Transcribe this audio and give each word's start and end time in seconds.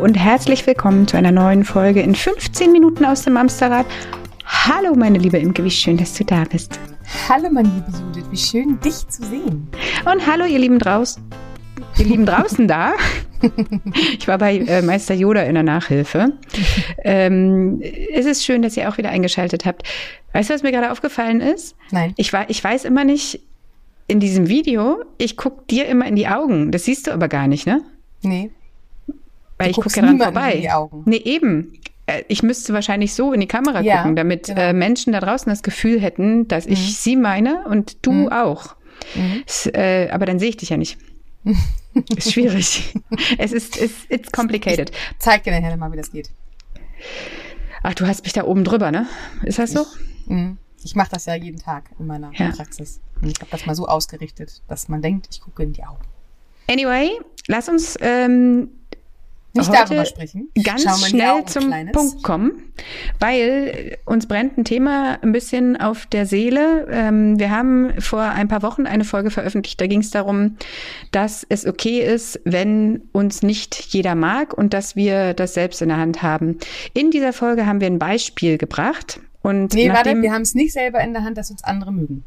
Und 0.00 0.14
herzlich 0.14 0.64
willkommen 0.64 1.08
zu 1.08 1.16
einer 1.16 1.32
neuen 1.32 1.64
Folge 1.64 2.00
in 2.00 2.14
15 2.14 2.70
Minuten 2.70 3.04
aus 3.04 3.22
dem 3.22 3.36
Amsterrad. 3.36 3.84
Hallo, 4.44 4.94
meine 4.94 5.18
liebe 5.18 5.38
Imke, 5.38 5.64
wie 5.64 5.72
schön, 5.72 5.96
dass 5.96 6.14
du 6.14 6.24
da 6.24 6.44
bist. 6.44 6.78
Hallo, 7.28 7.50
meine 7.50 7.68
liebe 7.68 7.98
Judith, 7.98 8.30
wie 8.30 8.36
schön, 8.36 8.78
dich 8.80 9.08
zu 9.08 9.24
sehen. 9.24 9.66
Und 10.04 10.24
hallo, 10.24 10.44
ihr 10.44 10.60
Lieben 10.60 10.78
draußen. 10.78 11.20
Ihr 11.98 12.04
Lieben 12.04 12.26
draußen 12.26 12.68
da. 12.68 12.92
Ich 14.18 14.28
war 14.28 14.38
bei 14.38 14.58
äh, 14.58 14.82
Meister 14.82 15.14
Yoda 15.14 15.42
in 15.42 15.54
der 15.54 15.64
Nachhilfe. 15.64 16.32
Ähm, 17.02 17.80
es 18.12 18.26
ist 18.26 18.44
schön, 18.44 18.62
dass 18.62 18.76
ihr 18.76 18.88
auch 18.88 18.98
wieder 18.98 19.10
eingeschaltet 19.10 19.64
habt. 19.66 19.82
Weißt 20.32 20.48
du, 20.50 20.54
was 20.54 20.62
mir 20.62 20.70
gerade 20.70 20.92
aufgefallen 20.92 21.40
ist? 21.40 21.74
Nein. 21.90 22.14
Ich, 22.16 22.32
ich 22.48 22.62
weiß 22.62 22.84
immer 22.84 23.04
nicht, 23.04 23.40
in 24.06 24.20
diesem 24.20 24.48
Video, 24.48 25.02
ich 25.18 25.36
gucke 25.36 25.64
dir 25.68 25.86
immer 25.86 26.06
in 26.06 26.14
die 26.14 26.28
Augen. 26.28 26.70
Das 26.70 26.84
siehst 26.84 27.08
du 27.08 27.12
aber 27.12 27.28
gar 27.28 27.48
nicht, 27.48 27.66
ne? 27.66 27.82
Nee. 28.22 28.50
Weil 29.58 29.72
Du 29.72 29.80
ich 29.80 29.84
gucke 29.84 29.96
ja 29.96 30.02
dran 30.06 30.18
vorbei. 30.18 30.52
in 30.54 30.60
die 30.62 30.70
Augen. 30.70 31.02
Nee, 31.06 31.16
eben. 31.24 31.72
Äh, 32.06 32.22
Ich 32.28 32.42
müsste 32.42 32.72
wahrscheinlich 32.72 33.12
so 33.14 33.32
in 33.32 33.40
die 33.40 33.48
Kamera 33.48 33.80
Ja, 33.80 33.98
gucken, 33.98 34.16
damit 34.16 34.46
genau. 34.46 34.60
äh, 34.60 34.72
Menschen 34.72 35.12
da 35.12 35.20
draußen 35.20 35.50
das 35.50 35.62
Gefühl 35.62 36.00
hätten, 36.00 36.48
dass 36.48 36.64
ich 36.66 36.96
sie 36.98 37.16
meine 37.16 37.64
und 37.68 37.98
du 38.06 38.12
Mhm. 38.12 38.28
auch. 38.32 38.76
Mhm. 39.14 39.42
Es, 39.46 39.66
äh, 39.66 40.08
aber 40.10 40.26
dann 40.26 40.38
sehe 40.38 40.48
ich 40.50 40.56
dich 40.56 40.70
ja 40.70 40.76
nicht. 40.76 40.98
ist 42.16 42.32
schwierig. 42.32 42.94
es 43.38 43.52
ist 43.52 43.76
it's, 43.80 43.94
it's 44.08 44.32
complicated. 44.32 44.90
Zeig 45.18 45.44
dir 45.44 45.52
nachher 45.58 45.76
mal, 45.76 45.90
wie 45.92 45.96
das 45.96 46.10
geht. 46.12 46.30
Ach, 47.82 47.94
du 47.94 48.06
hast 48.06 48.24
mich 48.24 48.32
da 48.32 48.44
oben 48.44 48.64
drüber, 48.64 48.90
ne? 48.90 49.06
Ist 49.44 49.58
das 49.58 49.72
so? 49.72 49.86
Mhm. 50.26 50.58
Ich 50.84 50.94
mache 50.94 51.10
das 51.10 51.26
ja 51.26 51.34
jeden 51.34 51.58
Tag 51.58 51.90
in 51.98 52.06
meiner 52.06 52.30
Ja. 52.34 52.50
Praxis. 52.50 53.00
Und 53.20 53.28
ich 53.28 53.36
habe 53.40 53.50
das 53.50 53.66
mal 53.66 53.74
so 53.74 53.86
ausgerichtet, 53.86 54.62
dass 54.68 54.88
man 54.88 55.02
denkt, 55.02 55.28
ich 55.30 55.40
gucke 55.40 55.62
in 55.62 55.72
die 55.72 55.84
Augen. 55.84 56.02
Anyway, 56.70 57.10
lass 57.46 57.68
uns 57.68 57.96
ähm, 58.00 58.70
Nicht 59.58 59.68
Heute 59.70 59.84
darüber 59.88 60.04
sprechen. 60.04 60.48
ganz 60.62 60.82
Schau 60.82 60.94
schnell 60.94 61.44
zum 61.46 61.66
Kleines. 61.66 61.92
Punkt 61.92 62.22
kommen, 62.22 62.72
weil 63.18 63.98
uns 64.04 64.26
brennt 64.26 64.58
ein 64.58 64.64
Thema 64.64 65.18
ein 65.22 65.32
bisschen 65.32 65.76
auf 65.76 66.06
der 66.06 66.26
Seele. 66.26 66.86
Ähm, 66.90 67.38
wir 67.38 67.50
haben 67.50 68.00
vor 68.00 68.22
ein 68.22 68.48
paar 68.48 68.62
Wochen 68.62 68.86
eine 68.86 69.04
Folge 69.04 69.30
veröffentlicht, 69.30 69.80
da 69.80 69.86
ging 69.86 70.00
es 70.00 70.10
darum, 70.10 70.56
dass 71.10 71.44
es 71.48 71.66
okay 71.66 72.00
ist, 72.00 72.40
wenn 72.44 73.02
uns 73.12 73.42
nicht 73.42 73.74
jeder 73.92 74.14
mag 74.14 74.56
und 74.56 74.74
dass 74.74 74.96
wir 74.96 75.34
das 75.34 75.54
selbst 75.54 75.82
in 75.82 75.88
der 75.88 75.98
Hand 75.98 76.22
haben. 76.22 76.58
In 76.94 77.10
dieser 77.10 77.32
Folge 77.32 77.66
haben 77.66 77.80
wir 77.80 77.86
ein 77.88 77.98
Beispiel 77.98 78.58
gebracht. 78.58 79.20
Und 79.42 79.74
Nee, 79.74 79.88
warte, 79.90 80.20
wir 80.20 80.32
haben 80.32 80.42
es 80.42 80.54
nicht 80.54 80.72
selber 80.72 81.00
in 81.00 81.12
der 81.12 81.24
Hand, 81.24 81.38
dass 81.38 81.50
uns 81.50 81.62
andere 81.64 81.92
mögen. 81.92 82.24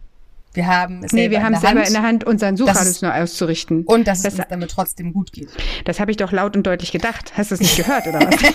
Wir 0.54 0.68
haben 0.68 1.02
es 1.04 1.14
nee, 1.14 1.22
selber 1.22 1.32
wir 1.38 1.44
haben 1.44 1.54
in 1.54 1.62
der 1.62 1.62
selber 1.62 1.80
Hand 1.80 1.88
in 1.88 1.94
der 1.94 2.04
Hand, 2.04 2.24
unseren 2.26 2.58
Suchradius 2.58 2.88
es- 2.88 3.02
nur 3.02 3.14
auszurichten. 3.16 3.84
und 3.86 4.08
dass 4.08 4.20
es 4.20 4.24
Das- 4.24 4.34
uns 4.36 4.46
damit 4.50 4.72
trotzdem 4.72 5.14
gut 5.14 5.32
geht. 5.32 5.50
Das 5.86 6.00
habe 6.00 6.12
ich 6.12 6.18
doch 6.18 6.32
laut 6.32 6.56
und 6.58 6.64
deutlich 6.68 6.92
gedacht. 6.92 7.34
Hast 7.38 7.52
du 7.52 7.56
es 7.56 7.62
nicht 7.62 7.78
gehört, 7.78 8.08
oder 8.08 8.20
was? 8.20 8.36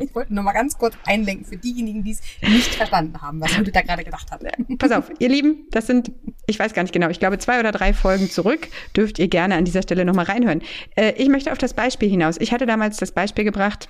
Ich 0.00 0.14
wollte 0.14 0.32
nur 0.34 0.42
mal 0.42 0.52
ganz 0.52 0.78
kurz 0.78 0.94
einlenken 1.04 1.44
für 1.44 1.56
diejenigen, 1.56 2.02
die 2.02 2.12
es 2.12 2.20
nicht 2.42 2.74
verstanden 2.74 3.20
haben, 3.20 3.40
was 3.40 3.54
Judith 3.56 3.72
da 3.74 3.82
gerade 3.82 4.04
gedacht 4.04 4.30
hat. 4.30 4.40
Pass 4.78 4.90
auf, 4.92 5.10
ihr 5.18 5.28
Lieben, 5.28 5.66
das 5.70 5.86
sind, 5.86 6.10
ich 6.46 6.58
weiß 6.58 6.72
gar 6.72 6.82
nicht 6.82 6.92
genau, 6.92 7.08
ich 7.08 7.18
glaube 7.20 7.38
zwei 7.38 7.60
oder 7.60 7.72
drei 7.72 7.92
Folgen 7.92 8.30
zurück. 8.30 8.68
Dürft 8.96 9.18
ihr 9.18 9.28
gerne 9.28 9.56
an 9.56 9.64
dieser 9.64 9.82
Stelle 9.82 10.04
nochmal 10.04 10.24
reinhören. 10.24 10.62
Äh, 10.96 11.12
ich 11.16 11.28
möchte 11.28 11.52
auf 11.52 11.58
das 11.58 11.74
Beispiel 11.74 12.08
hinaus. 12.08 12.36
Ich 12.40 12.52
hatte 12.52 12.64
damals 12.66 12.96
das 12.96 13.12
Beispiel 13.12 13.44
gebracht, 13.44 13.88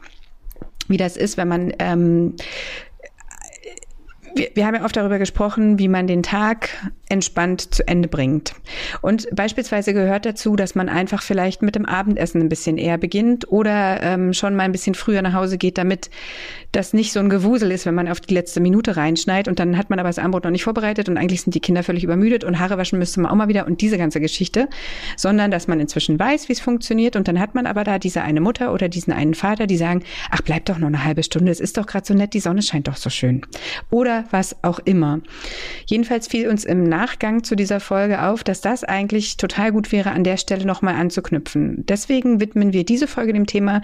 wie 0.88 0.96
das 0.96 1.16
ist, 1.16 1.36
wenn 1.36 1.48
man 1.48 1.72
ähm, 1.78 2.34
wir, 4.34 4.50
wir 4.54 4.66
haben 4.66 4.74
ja 4.74 4.84
oft 4.84 4.96
darüber 4.96 5.18
gesprochen, 5.18 5.78
wie 5.78 5.88
man 5.88 6.06
den 6.06 6.22
Tag 6.22 6.68
entspannt 7.08 7.74
zu 7.74 7.86
Ende 7.86 8.08
bringt. 8.08 8.54
Und 9.00 9.28
beispielsweise 9.34 9.94
gehört 9.94 10.26
dazu, 10.26 10.56
dass 10.56 10.74
man 10.74 10.88
einfach 10.88 11.22
vielleicht 11.22 11.62
mit 11.62 11.74
dem 11.74 11.86
Abendessen 11.86 12.42
ein 12.42 12.48
bisschen 12.48 12.78
eher 12.78 12.98
beginnt 12.98 13.50
oder 13.50 14.02
ähm, 14.02 14.32
schon 14.32 14.54
mal 14.54 14.64
ein 14.64 14.72
bisschen 14.72 14.94
früher 14.94 15.22
nach 15.22 15.32
Hause 15.32 15.58
geht, 15.58 15.78
damit 15.78 16.10
das 16.72 16.92
nicht 16.92 17.12
so 17.12 17.20
ein 17.20 17.30
Gewusel 17.30 17.70
ist, 17.72 17.86
wenn 17.86 17.94
man 17.94 18.08
auf 18.08 18.20
die 18.20 18.34
letzte 18.34 18.60
Minute 18.60 18.96
reinschneit 18.96 19.48
und 19.48 19.58
dann 19.58 19.78
hat 19.78 19.88
man 19.88 19.98
aber 19.98 20.08
das 20.10 20.18
Abendbrot 20.18 20.44
noch 20.44 20.50
nicht 20.50 20.64
vorbereitet 20.64 21.08
und 21.08 21.16
eigentlich 21.16 21.42
sind 21.42 21.54
die 21.54 21.60
Kinder 21.60 21.82
völlig 21.82 22.04
übermüdet 22.04 22.44
und 22.44 22.58
Haare 22.58 22.76
waschen 22.76 22.98
müsste 22.98 23.20
man 23.20 23.30
auch 23.30 23.36
mal 23.36 23.48
wieder 23.48 23.66
und 23.66 23.80
diese 23.80 23.96
ganze 23.96 24.20
Geschichte, 24.20 24.68
sondern 25.16 25.50
dass 25.50 25.66
man 25.66 25.80
inzwischen 25.80 26.18
weiß, 26.18 26.48
wie 26.48 26.52
es 26.52 26.60
funktioniert 26.60 27.16
und 27.16 27.26
dann 27.26 27.40
hat 27.40 27.54
man 27.54 27.66
aber 27.66 27.84
da 27.84 27.98
diese 27.98 28.22
eine 28.22 28.40
Mutter 28.40 28.72
oder 28.72 28.88
diesen 28.88 29.12
einen 29.12 29.34
Vater, 29.34 29.66
die 29.66 29.78
sagen, 29.78 30.02
ach 30.30 30.42
bleib 30.42 30.66
doch 30.66 30.78
noch 30.78 30.88
eine 30.88 31.04
halbe 31.04 31.22
Stunde, 31.22 31.50
es 31.50 31.60
ist 31.60 31.78
doch 31.78 31.86
gerade 31.86 32.06
so 32.06 32.12
nett, 32.12 32.34
die 32.34 32.40
Sonne 32.40 32.62
scheint 32.62 32.86
doch 32.86 32.96
so 32.96 33.08
schön 33.08 33.42
oder 33.90 34.24
was 34.30 34.62
auch 34.62 34.78
immer. 34.80 35.20
Jedenfalls 35.86 36.28
fiel 36.28 36.48
uns 36.48 36.64
im 36.64 36.84
Nachgang 36.98 37.44
zu 37.44 37.54
dieser 37.54 37.78
Folge 37.78 38.22
auf, 38.22 38.42
dass 38.42 38.60
das 38.60 38.82
eigentlich 38.82 39.36
total 39.36 39.70
gut 39.70 39.92
wäre, 39.92 40.10
an 40.10 40.24
der 40.24 40.36
Stelle 40.36 40.66
nochmal 40.66 40.96
anzuknüpfen. 40.96 41.86
Deswegen 41.86 42.40
widmen 42.40 42.72
wir 42.72 42.84
diese 42.84 43.06
Folge 43.06 43.32
dem 43.32 43.46
Thema, 43.46 43.82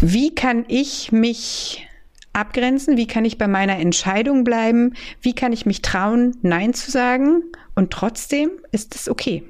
wie 0.00 0.34
kann 0.34 0.66
ich 0.68 1.12
mich 1.12 1.88
abgrenzen? 2.34 2.98
Wie 2.98 3.06
kann 3.06 3.24
ich 3.24 3.38
bei 3.38 3.48
meiner 3.48 3.78
Entscheidung 3.78 4.44
bleiben? 4.44 4.94
Wie 5.22 5.34
kann 5.34 5.52
ich 5.52 5.64
mich 5.64 5.80
trauen, 5.80 6.36
Nein 6.42 6.74
zu 6.74 6.90
sagen? 6.90 7.42
Und 7.74 7.90
trotzdem 7.90 8.50
ist 8.70 8.94
es 8.94 9.08
okay. 9.08 9.42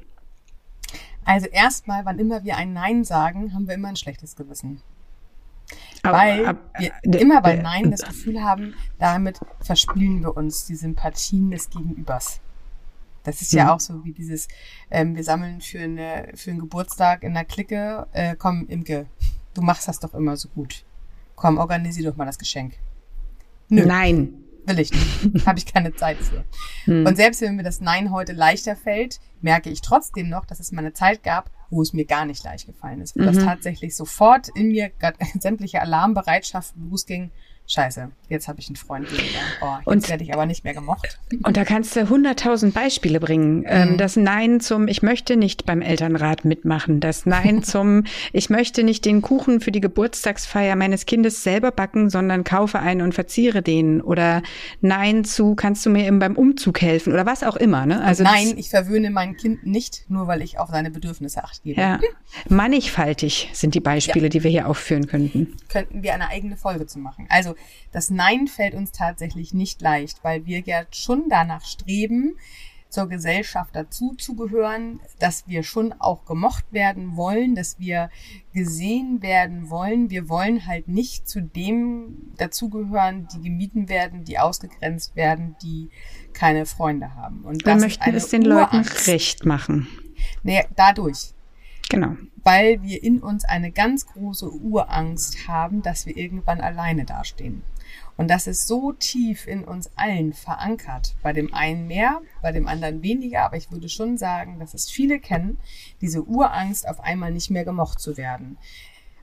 Also 1.24 1.48
erstmal, 1.48 2.04
wann 2.04 2.20
immer 2.20 2.44
wir 2.44 2.56
ein 2.56 2.72
Nein 2.72 3.02
sagen, 3.02 3.52
haben 3.52 3.66
wir 3.66 3.74
immer 3.74 3.88
ein 3.88 3.96
schlechtes 3.96 4.36
Gewissen. 4.36 4.80
Aber- 6.02 6.18
weil 6.18 6.46
aber- 6.46 6.58
wir 6.78 6.92
äh, 7.02 7.18
immer 7.18 7.40
bei 7.42 7.56
Nein 7.56 7.90
das 7.90 8.02
Gefühl 8.08 8.42
haben, 8.42 8.74
damit 8.98 9.40
verspielen 9.60 10.22
wir 10.22 10.36
uns 10.36 10.64
die 10.66 10.76
Sympathien 10.76 11.50
des 11.50 11.68
Gegenübers. 11.70 12.40
Das 13.24 13.42
ist 13.42 13.52
ja 13.52 13.64
Mhm. 13.64 13.70
auch 13.70 13.80
so 13.80 14.04
wie 14.04 14.12
dieses, 14.12 14.48
ähm, 14.90 15.14
wir 15.14 15.22
sammeln 15.24 15.60
für, 15.60 15.80
eine, 15.80 16.28
für 16.34 16.50
einen 16.50 16.60
Geburtstag 16.60 17.22
in 17.22 17.34
der 17.34 17.44
Clique, 17.44 18.06
äh, 18.12 18.34
komm, 18.36 18.66
Imke, 18.68 19.06
du 19.54 19.60
machst 19.62 19.86
das 19.88 20.00
doch 20.00 20.14
immer 20.14 20.36
so 20.36 20.48
gut. 20.48 20.84
Komm, 21.36 21.58
organisier 21.58 22.10
doch 22.10 22.16
mal 22.16 22.24
das 22.24 22.38
Geschenk. 22.38 22.74
Nö, 23.68 23.84
Nein. 23.84 24.34
will 24.66 24.78
ich 24.78 24.90
nicht. 24.90 25.46
Habe 25.46 25.58
ich 25.58 25.66
keine 25.66 25.94
Zeit 25.94 26.16
für. 26.18 26.44
Hm. 26.84 27.06
Und 27.06 27.16
selbst 27.16 27.40
wenn 27.42 27.56
mir 27.56 27.62
das 27.62 27.80
Nein 27.80 28.10
heute 28.10 28.32
leichter 28.32 28.74
fällt, 28.74 29.20
merke 29.42 29.68
ich 29.70 29.80
trotzdem 29.82 30.28
noch, 30.30 30.46
dass 30.46 30.58
es 30.60 30.72
mal 30.72 30.80
eine 30.80 30.92
Zeit 30.94 31.22
gab, 31.22 31.50
wo 31.70 31.82
es 31.82 31.92
mir 31.92 32.04
gar 32.04 32.24
nicht 32.26 32.42
leicht 32.44 32.66
gefallen 32.66 33.00
ist. 33.00 33.16
Wo 33.16 33.22
das 33.22 33.36
Mhm. 33.36 33.44
tatsächlich 33.46 33.94
sofort 33.96 34.48
in 34.54 34.68
mir 34.72 34.90
sämtliche 35.40 35.80
Alarmbereitschaft 35.80 36.74
losging. 36.76 37.30
Scheiße, 37.72 38.10
jetzt 38.28 38.48
habe 38.48 38.58
ich 38.58 38.68
einen 38.68 38.74
Freund 38.74 39.08
weniger. 39.12 39.38
Oh, 39.62 39.76
jetzt 39.76 39.86
Und- 39.86 40.08
werde 40.08 40.24
ich 40.24 40.34
aber 40.34 40.44
nicht 40.44 40.64
mehr 40.64 40.74
gemocht. 40.74 41.20
Und 41.44 41.56
da 41.56 41.64
kannst 41.64 41.94
du 41.94 42.08
hunderttausend 42.08 42.74
Beispiele 42.74 43.20
bringen. 43.20 43.64
Ähm, 43.64 43.92
Mhm. 43.92 43.96
das 43.96 44.16
Nein 44.16 44.58
zum 44.58 44.88
Ich 44.88 45.02
möchte 45.02 45.36
nicht 45.36 45.66
beim 45.66 45.80
Elternrat 45.80 46.44
mitmachen. 46.44 46.98
Das 46.98 47.26
Nein 47.26 47.62
zum 47.62 48.02
Ich 48.32 48.50
möchte 48.50 48.82
nicht 48.82 49.04
den 49.04 49.22
Kuchen 49.22 49.60
für 49.60 49.70
die 49.70 49.80
Geburtstagsfeier 49.80 50.74
meines 50.74 51.06
Kindes 51.06 51.44
selber 51.44 51.70
backen, 51.70 52.10
sondern 52.10 52.42
kaufe 52.42 52.80
einen 52.80 53.02
und 53.02 53.14
verziere 53.14 53.62
den. 53.62 54.00
Oder 54.00 54.42
Nein 54.80 55.22
zu 55.24 55.54
Kannst 55.54 55.86
du 55.86 55.90
mir 55.90 56.06
eben 56.06 56.18
beim 56.18 56.34
Umzug 56.34 56.80
helfen? 56.82 57.12
Oder 57.12 57.24
was 57.24 57.44
auch 57.44 57.54
immer. 57.56 57.86
Ne? 57.86 58.02
Also 58.02 58.24
Nein, 58.24 58.54
ich 58.56 58.70
verwöhne 58.70 59.10
mein 59.10 59.36
Kind 59.36 59.64
nicht, 59.64 60.06
nur 60.08 60.26
weil 60.26 60.42
ich 60.42 60.58
auf 60.58 60.70
seine 60.70 60.90
Bedürfnisse 60.90 61.44
acht 61.44 61.62
gebe. 61.62 61.80
ja, 61.80 62.00
mannigfaltig 62.48 63.48
sind 63.52 63.74
die 63.74 63.80
Beispiele, 63.80 64.28
die 64.28 64.42
wir 64.42 64.50
hier 64.50 64.68
aufführen 64.68 65.06
könnten. 65.06 65.56
könnten 65.68 66.02
wir 66.02 66.14
eine 66.14 66.28
eigene 66.28 66.56
Folge 66.56 66.86
zu 66.86 66.98
machen. 66.98 67.26
Also 67.30 67.54
das 67.92 68.10
Nein 68.10 68.46
fällt 68.46 68.74
uns 68.74 68.92
tatsächlich 68.92 69.54
nicht 69.54 69.80
leicht, 69.82 70.22
weil 70.22 70.46
wir 70.46 70.60
ja 70.60 70.82
schon 70.90 71.28
danach 71.28 71.64
streben, 71.64 72.36
zur 72.90 73.08
Gesellschaft 73.08 73.74
dazuzugehören, 73.74 75.00
dass 75.18 75.46
wir 75.46 75.62
schon 75.62 75.92
auch 75.92 76.24
gemocht 76.24 76.64
werden 76.72 77.16
wollen, 77.16 77.54
dass 77.54 77.78
wir 77.78 78.10
gesehen 78.52 79.22
werden 79.22 79.70
wollen. 79.70 80.10
Wir 80.10 80.28
wollen 80.28 80.66
halt 80.66 80.88
nicht 80.88 81.28
zu 81.28 81.40
dem 81.40 82.32
dazugehören, 82.36 83.28
die 83.32 83.42
gemieden 83.42 83.88
werden, 83.88 84.24
die 84.24 84.38
ausgegrenzt 84.38 85.14
werden, 85.16 85.56
die 85.62 85.88
keine 86.32 86.66
Freunde 86.66 87.14
haben. 87.14 87.42
Und 87.42 87.64
Wir 87.64 87.74
das 87.74 87.76
ist 87.76 87.82
möchten 87.82 88.02
eine 88.02 88.16
es 88.16 88.28
den 88.28 88.42
Leuten 88.42 88.76
Urangst. 88.78 89.06
recht 89.06 89.46
machen. 89.46 89.88
Nee, 90.42 90.64
dadurch 90.76 91.32
Genau. 91.90 92.16
weil 92.42 92.82
wir 92.82 93.02
in 93.02 93.20
uns 93.20 93.44
eine 93.44 93.70
ganz 93.70 94.06
große 94.06 94.50
Urangst 94.50 95.46
haben, 95.46 95.82
dass 95.82 96.06
wir 96.06 96.16
irgendwann 96.16 96.60
alleine 96.60 97.04
dastehen. 97.04 97.62
Und 98.16 98.28
das 98.28 98.46
ist 98.46 98.66
so 98.66 98.92
tief 98.92 99.46
in 99.46 99.64
uns 99.64 99.90
allen 99.96 100.32
verankert. 100.32 101.14
Bei 101.22 101.32
dem 101.32 101.54
einen 101.54 101.86
mehr, 101.86 102.20
bei 102.42 102.52
dem 102.52 102.68
anderen 102.68 103.02
weniger, 103.02 103.42
aber 103.44 103.56
ich 103.56 103.70
würde 103.70 103.88
schon 103.88 104.18
sagen, 104.18 104.58
dass 104.58 104.74
es 104.74 104.90
viele 104.90 105.20
kennen, 105.20 105.58
diese 106.00 106.22
Urangst, 106.24 106.86
auf 106.88 107.00
einmal 107.00 107.32
nicht 107.32 107.50
mehr 107.50 107.64
gemocht 107.64 107.98
zu 107.98 108.16
werden. 108.16 108.58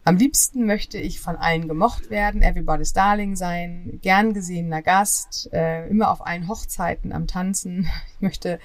Am 0.04 0.16
liebsten 0.16 0.66
möchte 0.66 0.98
ich 0.98 1.20
von 1.20 1.36
allen 1.36 1.68
gemocht 1.68 2.10
werden, 2.10 2.42
everybody's 2.42 2.94
darling 2.94 3.36
sein, 3.36 4.00
gern 4.02 4.34
gesehener 4.34 4.82
Gast, 4.82 5.50
äh, 5.52 5.88
immer 5.90 6.10
auf 6.12 6.26
allen 6.26 6.48
Hochzeiten 6.48 7.12
am 7.12 7.28
Tanzen. 7.28 7.90
Ich 8.16 8.22
möchte 8.22 8.60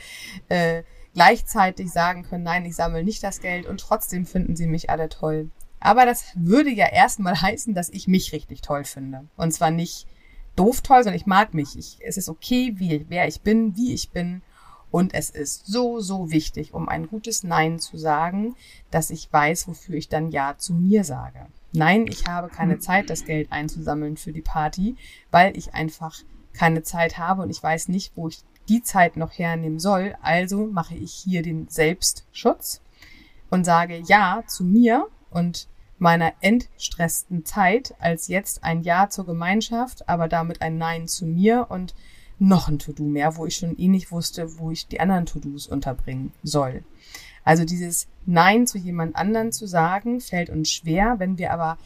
äh, 0.48 0.82
gleichzeitig 1.14 1.90
sagen 1.90 2.22
können, 2.22 2.44
nein, 2.44 2.64
ich 2.64 2.76
sammle 2.76 3.04
nicht 3.04 3.22
das 3.22 3.40
Geld 3.40 3.66
und 3.66 3.80
trotzdem 3.80 4.26
finden 4.26 4.56
sie 4.56 4.66
mich 4.66 4.90
alle 4.90 5.08
toll. 5.08 5.50
Aber 5.80 6.06
das 6.06 6.26
würde 6.34 6.70
ja 6.70 6.86
erstmal 6.86 7.40
heißen, 7.40 7.74
dass 7.74 7.90
ich 7.90 8.06
mich 8.06 8.32
richtig 8.32 8.60
toll 8.60 8.84
finde. 8.84 9.26
Und 9.36 9.52
zwar 9.52 9.70
nicht 9.70 10.06
doof 10.54 10.80
toll, 10.80 11.02
sondern 11.02 11.16
ich 11.20 11.26
mag 11.26 11.54
mich. 11.54 11.76
Ich, 11.76 11.98
es 12.02 12.16
ist 12.16 12.28
okay, 12.28 12.74
wie, 12.76 13.06
wer 13.08 13.26
ich 13.26 13.40
bin, 13.40 13.76
wie 13.76 13.92
ich 13.92 14.10
bin. 14.10 14.42
Und 14.90 15.14
es 15.14 15.30
ist 15.30 15.66
so, 15.66 16.00
so 16.00 16.30
wichtig, 16.30 16.74
um 16.74 16.88
ein 16.88 17.08
gutes 17.08 17.42
Nein 17.44 17.78
zu 17.78 17.96
sagen, 17.96 18.54
dass 18.90 19.10
ich 19.10 19.32
weiß, 19.32 19.66
wofür 19.66 19.96
ich 19.96 20.08
dann 20.08 20.30
Ja 20.30 20.56
zu 20.58 20.74
mir 20.74 21.02
sage. 21.02 21.46
Nein, 21.72 22.06
ich 22.06 22.26
habe 22.26 22.48
keine 22.48 22.78
Zeit, 22.78 23.08
das 23.08 23.24
Geld 23.24 23.50
einzusammeln 23.50 24.18
für 24.18 24.32
die 24.32 24.42
Party, 24.42 24.96
weil 25.30 25.56
ich 25.56 25.72
einfach 25.72 26.18
keine 26.52 26.82
Zeit 26.82 27.16
habe 27.16 27.42
und 27.42 27.50
ich 27.50 27.62
weiß 27.62 27.88
nicht, 27.88 28.12
wo 28.14 28.28
ich 28.28 28.42
die 28.68 28.82
Zeit 28.82 29.16
noch 29.16 29.32
hernehmen 29.38 29.78
soll. 29.78 30.14
Also 30.22 30.66
mache 30.66 30.94
ich 30.94 31.12
hier 31.12 31.42
den 31.42 31.68
Selbstschutz 31.68 32.80
und 33.50 33.64
sage 33.64 34.02
Ja 34.06 34.42
zu 34.46 34.64
mir 34.64 35.06
und 35.30 35.68
meiner 35.98 36.32
entstressten 36.40 37.44
Zeit 37.44 37.94
als 38.00 38.26
jetzt 38.26 38.64
ein 38.64 38.82
Ja 38.82 39.08
zur 39.08 39.26
Gemeinschaft, 39.26 40.08
aber 40.08 40.26
damit 40.28 40.60
ein 40.60 40.76
Nein 40.76 41.06
zu 41.06 41.26
mir 41.26 41.66
und 41.70 41.94
noch 42.38 42.68
ein 42.68 42.80
To-Do 42.80 43.04
mehr, 43.04 43.36
wo 43.36 43.46
ich 43.46 43.56
schon 43.56 43.78
eh 43.78 43.88
nicht 43.88 44.10
wusste, 44.10 44.58
wo 44.58 44.72
ich 44.72 44.88
die 44.88 44.98
anderen 44.98 45.26
To-Dos 45.26 45.68
unterbringen 45.68 46.32
soll. 46.42 46.82
Also 47.44 47.64
dieses 47.64 48.08
Nein 48.26 48.66
zu 48.66 48.78
jemand 48.78 49.16
anderen 49.16 49.52
zu 49.52 49.66
sagen, 49.66 50.20
fällt 50.20 50.50
uns 50.50 50.70
schwer, 50.70 51.16
wenn 51.18 51.38
wir 51.38 51.52
aber 51.52 51.78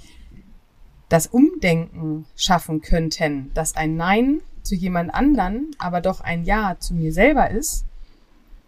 das 1.08 1.26
Umdenken 1.26 2.26
schaffen 2.36 2.80
könnten, 2.80 3.52
dass 3.54 3.76
ein 3.76 3.96
Nein 3.96 4.40
zu 4.66 4.74
jemand 4.74 5.14
anderen 5.14 5.70
aber 5.78 6.00
doch 6.00 6.20
ein 6.20 6.44
Ja 6.44 6.76
zu 6.78 6.94
mir 6.94 7.12
selber 7.12 7.50
ist, 7.50 7.84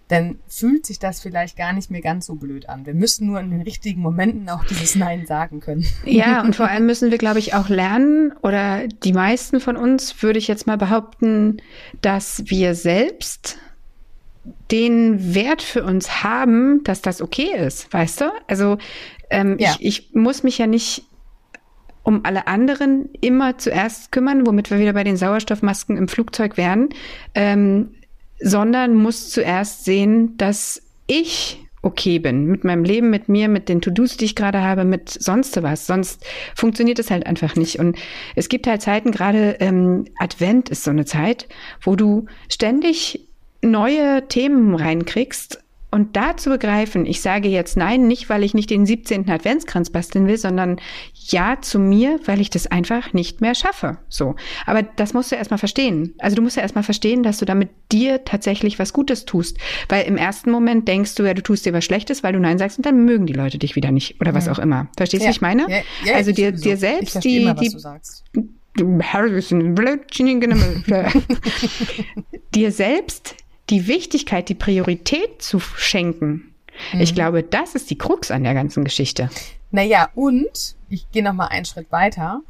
dann 0.09 0.39
fühlt 0.49 0.87
sich 0.87 0.99
das 0.99 1.21
vielleicht 1.21 1.57
gar 1.57 1.73
nicht 1.73 1.91
mehr 1.91 2.01
ganz 2.01 2.27
so 2.27 2.35
blöd 2.35 2.69
an. 2.69 2.87
Wir 2.87 2.95
müssen 2.95 3.27
nur 3.27 3.41
in 3.41 3.51
den 3.51 3.61
richtigen 3.61 4.01
Momenten 4.01 4.49
auch 4.49 4.65
dieses 4.65 4.95
Nein 4.95 5.27
sagen 5.27 5.61
können. 5.61 5.85
Ja, 6.05 6.43
und 6.43 6.57
vor 6.57 6.69
allem 6.69 6.87
müssen 6.87 7.11
wir, 7.11 7.19
glaube 7.19 7.39
ich, 7.39 7.55
auch 7.55 7.69
lernen, 7.69 8.33
oder 8.43 8.89
die 8.89 9.13
meisten 9.13 9.61
von 9.61 9.77
uns, 9.77 10.23
würde 10.23 10.39
ich 10.39 10.49
jetzt 10.49 10.67
mal 10.67 10.79
behaupten, 10.79 11.59
dass 12.01 12.43
wir 12.47 12.75
selbst 12.75 13.59
den 14.71 15.35
Wert 15.35 15.61
für 15.61 15.85
uns 15.85 16.23
haben, 16.25 16.83
dass 16.85 17.03
das 17.03 17.21
okay 17.21 17.51
ist, 17.55 17.93
weißt 17.93 18.23
du? 18.23 18.33
Also 18.47 18.79
ähm, 19.29 19.57
ja. 19.59 19.77
ich, 19.79 20.09
ich 20.09 20.15
muss 20.15 20.43
mich 20.43 20.57
ja 20.57 20.67
nicht 20.67 21.05
um 22.09 22.25
alle 22.25 22.47
anderen 22.47 23.11
immer 23.21 23.59
zuerst 23.59 24.13
kümmern, 24.13 24.47
womit 24.47 24.71
wir 24.71 24.79
wieder 24.79 24.95
bei 24.95 25.05
den 25.05 25.19
Sauerstoffmasken 25.19 25.99
im 25.99 26.09
Flugzeug 26.09 26.57
wären, 26.57 26.89
ähm, 27.35 27.91
sondern 28.41 28.95
muss 28.95 29.29
zuerst 29.29 29.85
sehen, 29.85 30.39
dass 30.39 30.81
ich 31.07 31.63
okay 31.83 32.19
bin 32.19 32.47
mit 32.47 32.65
meinem 32.65 32.83
Leben, 32.83 33.11
mit 33.11 33.29
mir, 33.29 33.49
mit 33.49 33.69
den 33.69 33.83
To-Dos, 33.83 34.17
die 34.17 34.25
ich 34.25 34.35
gerade 34.35 34.63
habe, 34.63 34.87
mit 34.87 35.11
sonst 35.11 35.63
was. 35.63 35.87
Sonst 35.87 36.25
funktioniert 36.57 36.99
es 36.99 37.11
halt 37.11 37.27
einfach 37.27 37.57
nicht. 37.57 37.79
Und 37.79 37.99
es 38.35 38.49
gibt 38.49 38.67
halt 38.67 38.81
Zeiten, 38.81 39.11
gerade 39.11 39.59
ähm, 39.61 40.07
Advent 40.19 40.71
ist 40.71 40.85
so 40.85 40.91
eine 40.91 41.05
Zeit, 41.05 41.47
wo 41.83 41.95
du 41.95 42.25
ständig 42.49 43.29
neue 43.61 44.27
Themen 44.29 44.75
reinkriegst 44.75 45.63
und 45.91 46.17
da 46.17 46.37
zu 46.37 46.51
begreifen, 46.51 47.07
ich 47.07 47.23
sage 47.23 47.49
jetzt 47.49 47.77
nein, 47.77 48.07
nicht 48.07 48.29
weil 48.29 48.45
ich 48.45 48.53
nicht 48.53 48.69
den 48.69 48.85
17. 48.85 49.29
Adventskranz 49.31 49.89
basteln 49.89 50.27
will, 50.27 50.37
sondern 50.37 50.81
ja 51.15 51.57
zu 51.63 51.79
mir, 51.79 52.21
weil 52.27 52.41
ich 52.41 52.51
das 52.51 52.67
einfach 52.67 53.15
nicht 53.15 53.41
mehr 53.41 53.55
schaffe. 53.55 53.97
So. 54.09 54.37
Aber 54.67 54.83
das 54.83 55.15
musst 55.15 55.33
du 55.33 55.37
erstmal 55.37 55.59
verstehen. 55.59 56.15
Also 56.19 56.37
du 56.37 56.43
musst 56.43 56.57
ja 56.57 56.63
erstmal 56.63 56.85
verstehen, 56.85 57.23
dass 57.23 57.39
du 57.39 57.47
damit 57.47 57.71
dir 57.91 58.25
tatsächlich 58.25 58.79
was 58.79 58.93
Gutes 58.93 59.25
tust. 59.25 59.57
Weil 59.89 60.07
im 60.07 60.19
ersten 60.19 60.51
Moment 60.51 60.87
denkst 60.89 61.15
du 61.15 61.25
ja, 61.25 61.33
du 61.33 61.43
tust 61.43 61.65
dir 61.65 61.73
was 61.73 61.87
Schlechtes, 61.87 62.23
weil 62.23 62.35
du 62.35 62.41
nein 62.41 62.59
sagst 62.59 62.79
und 62.79 62.85
dann 62.85 63.05
mögen 63.07 63.27
die 63.27 63.33
Leute 63.33 63.57
dich 63.59 63.75
wieder 63.75 63.91
nicht 63.91 64.21
oder 64.21 64.35
was 64.35 64.47
ja. 64.47 64.53
auch 64.53 64.59
immer. 64.59 64.89
Verstehst 64.97 65.23
du, 65.23 65.25
ja. 65.25 65.31
was 65.31 65.37
ich 65.37 65.43
meine? 65.43 65.67
Ja, 66.05 66.15
also 66.15 66.33
dir, 66.33 66.53
dir 66.53 66.77
selbst 66.77 67.25
die, 67.25 67.43
immer, 67.43 67.55
die, 67.55 67.75
dir 72.55 72.73
selbst 72.73 73.37
die 73.71 73.87
Wichtigkeit, 73.87 74.49
die 74.49 74.55
Priorität 74.55 75.43
zu 75.43 75.61
schenken, 75.61 76.55
mhm. 76.93 77.01
ich 77.01 77.15
glaube, 77.15 77.43
das 77.43 77.75
ist 77.75 77.91
die 77.91 77.99
Krux 77.99 78.31
an 78.31 78.45
der 78.45 78.55
ganzen 78.55 78.85
Geschichte. 78.85 79.31
Naja, 79.71 80.11
und 80.15 80.77
ich 80.89 81.11
gehe 81.11 81.23
noch 81.23 81.35
mal 81.35 81.49
einen 81.49 81.65
Schritt 81.65 81.93
weiter. 81.93 82.43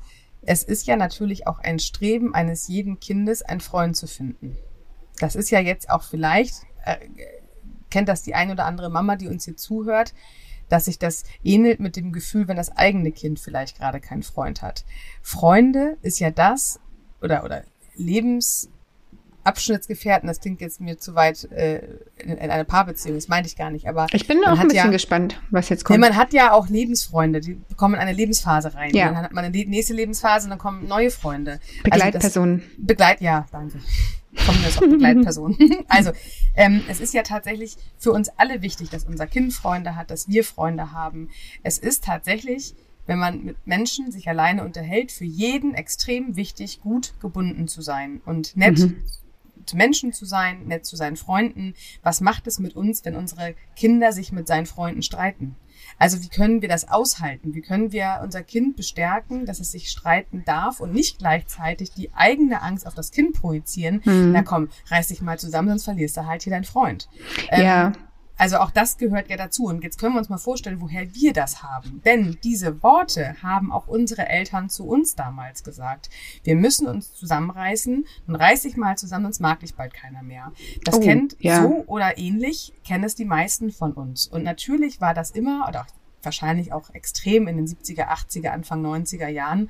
Es 0.43 0.63
ist 0.63 0.87
ja 0.87 0.97
natürlich 0.97 1.47
auch 1.47 1.59
ein 1.59 1.79
Streben 1.79 2.35
eines 2.35 2.69
jeden 2.69 3.01
Kindes, 3.01 3.43
einen 3.43 3.61
Freund 3.61 3.97
zu 3.97 4.07
finden. 4.07 4.57
Das 5.19 5.35
ist 5.35 5.51
ja 5.51 5.61
jetzt 5.61 5.91
auch 5.91 6.05
vielleicht, 6.05 6.55
äh, 6.85 6.97
kennt 7.91 8.09
das 8.09 8.23
die 8.23 8.35
ein 8.35 8.51
oder 8.51 8.65
andere 8.65 8.89
Mama, 8.89 9.17
die 9.17 9.29
uns 9.29 9.45
hier 9.45 9.57
zuhört, 9.57 10.15
dass 10.69 10.85
sich 10.85 10.99
das 10.99 11.25
ähnelt 11.43 11.81
mit 11.81 11.97
dem 11.97 12.13
Gefühl, 12.13 12.47
wenn 12.47 12.57
das 12.57 12.77
eigene 12.77 13.11
Kind 13.11 13.41
vielleicht 13.41 13.79
gerade 13.79 14.01
keinen 14.01 14.23
Freund 14.23 14.63
hat. 14.63 14.85
Freunde 15.23 15.97
ist 16.03 16.21
ja 16.21 16.31
das 16.31 16.79
oder, 17.21 17.45
oder 17.45 17.65
Lebens, 17.97 18.71
Abschnittsgefährten, 19.49 20.27
das 20.27 20.41
klingt 20.41 20.61
jetzt 20.61 20.81
mir 20.81 20.99
zu 20.99 21.15
weit 21.15 21.51
äh, 21.51 21.81
in, 22.19 22.37
in 22.37 22.51
eine 22.51 22.65
Paarbeziehung, 22.65 23.17
das 23.17 23.29
meinte 23.29 23.49
ich 23.49 23.57
gar 23.57 23.71
nicht, 23.71 23.89
aber 23.89 24.07
ich 24.13 24.27
bin 24.27 24.45
auch 24.45 24.59
ein 24.59 24.69
bisschen 24.69 24.77
ja, 24.77 24.87
gespannt, 24.87 25.41
was 25.51 25.69
jetzt 25.71 25.85
kommt. 25.85 25.99
Nee, 25.99 26.07
man 26.07 26.17
hat 26.17 26.33
ja 26.33 26.53
auch 26.53 26.69
Lebensfreunde, 26.69 27.41
die 27.41 27.59
kommen 27.77 27.95
in 27.95 28.01
eine 28.01 28.13
Lebensphase 28.13 28.75
rein. 28.75 28.95
Ja. 28.95 29.07
Dann 29.07 29.17
hat 29.17 29.33
man 29.33 29.45
eine 29.45 29.57
nächste 29.57 29.95
Lebensphase 29.95 30.47
und 30.47 30.51
dann 30.51 30.59
kommen 30.59 30.87
neue 30.87 31.11
Freunde. 31.11 31.61
Begleitpersonen. 31.83 32.61
Also 32.61 32.87
Begleit, 32.87 33.21
ja, 33.21 33.47
danke. 33.51 33.79
Kommen 34.47 34.59
wir 34.59 34.69
jetzt 34.69 34.81
auf 34.81 34.89
Begleitpersonen. 34.89 35.57
also, 35.89 36.13
ähm, 36.55 36.83
es 36.89 37.01
ist 37.01 37.13
ja 37.15 37.23
tatsächlich 37.23 37.77
für 37.97 38.13
uns 38.13 38.29
alle 38.37 38.63
wichtig, 38.63 38.91
dass 38.91 39.05
unser 39.05 39.27
Kind 39.27 39.53
Freunde 39.53 39.97
hat, 39.97 40.11
dass 40.11 40.29
wir 40.29 40.45
Freunde 40.45 40.93
haben. 40.93 41.31
Es 41.65 41.79
ist 41.79 42.05
tatsächlich 42.05 42.75
wenn 43.09 43.19
man 43.19 43.43
mit 43.43 43.67
Menschen 43.67 44.13
sich 44.13 44.29
alleine 44.29 44.63
unterhält, 44.63 45.11
für 45.11 45.25
jeden 45.25 45.75
extrem 45.75 46.37
wichtig, 46.37 46.81
gut 46.83 47.15
gebunden 47.21 47.67
zu 47.67 47.81
sein 47.81 48.21
und 48.25 48.55
nett 48.55 48.79
mhm 48.79 49.03
zu 49.69 49.77
Menschen 49.77 50.13
zu 50.13 50.25
sein, 50.25 50.67
nett 50.67 50.87
zu 50.87 50.97
seinen 50.97 51.17
Freunden. 51.17 51.75
Was 52.03 52.21
macht 52.21 52.47
es 52.47 52.59
mit 52.59 52.75
uns, 52.77 53.05
wenn 53.05 53.17
unsere 53.17 53.55
Kinder 53.77 54.13
sich 54.13 54.33
mit 54.33 54.47
seinen 54.47 54.67
Freunden 54.67 55.03
streiten? 55.03 55.57
Also 55.99 56.23
wie 56.23 56.29
können 56.29 56.63
wir 56.63 56.69
das 56.69 56.89
aushalten? 56.89 57.55
Wie 57.55 57.61
können 57.61 57.93
wir 57.93 58.21
unser 58.23 58.43
Kind 58.43 58.77
bestärken, 58.77 59.47
dass 59.47 59.61
es 59.61 59.73
sich 59.73 59.91
streiten 59.91 60.43
darf 60.45 60.81
und 60.81 60.93
nicht 60.93 61.19
gleichzeitig 61.19 61.93
die 61.93 62.13
eigene 62.15 62.63
Angst 62.63 62.87
auf 62.87 62.95
das 62.95 63.11
Kind 63.11 63.35
projizieren? 63.35 64.03
Mhm. 64.05 64.33
Na 64.33 64.43
komm, 64.43 64.69
reiß 64.87 65.09
dich 65.09 65.23
mal 65.23 65.39
zusammen, 65.39 65.69
sonst 65.69 65.85
verlierst 65.85 66.17
du 66.17 66.27
halt 66.27 66.43
hier 66.43 66.53
deinen 66.53 66.65
Freund. 66.65 67.09
Ja. 67.51 67.93
Also 68.39 68.59
auch 68.59 68.71
das 68.71 68.97
gehört 68.97 69.29
ja 69.29 69.37
dazu. 69.37 69.65
Und 69.65 69.83
jetzt 69.83 69.99
können 69.99 70.15
wir 70.15 70.21
uns 70.21 70.29
mal 70.29 70.39
vorstellen, 70.39 70.81
woher 70.81 71.13
wir 71.13 71.33
das 71.33 71.63
haben. 71.63 72.01
Denn 72.05 72.39
diese 72.43 72.83
Worte 72.83 73.37
haben 73.43 73.73
auch 73.73 73.89
unsere 73.89 74.29
Eltern 74.29 74.71
zu 74.71 74.87
uns 74.87 75.17
damals 75.17 75.65
gesagt. 75.65 76.09
Wir 76.45 76.55
müssen 76.55 76.87
uns 76.87 77.13
zusammenreißen 77.15 78.07
und 78.27 78.35
reiß 78.37 78.63
dich 78.63 78.77
mal 78.77 78.97
zusammen, 78.97 79.27
sonst 79.27 79.41
mag 79.41 79.61
dich 79.61 79.75
bald 79.75 79.93
keiner 79.93 80.23
mehr. 80.23 80.53
Das 80.85 80.97
oh, 80.97 81.01
kennt 81.01 81.37
ja. 81.41 81.63
so 81.63 81.85
oder 81.87 82.17
ähnlich, 82.17 82.73
kennen 82.87 83.05
es 83.05 83.17
die 83.17 83.25
meisten 83.25 83.73
von 83.73 83.93
uns. 83.93 84.29
Und 84.29 84.45
natürlich 84.45 85.01
war 85.01 85.15
das 85.15 85.33
immer, 85.33 85.67
oder 85.69 85.87
wahrscheinlich 86.23 86.73
auch 86.73 86.91
extrem 86.95 87.49
in 87.49 87.57
den 87.57 87.67
70er, 87.67 88.09
80er, 88.09 88.49
Anfang 88.49 88.85
90er 88.85 89.29
Jahren, 89.29 89.69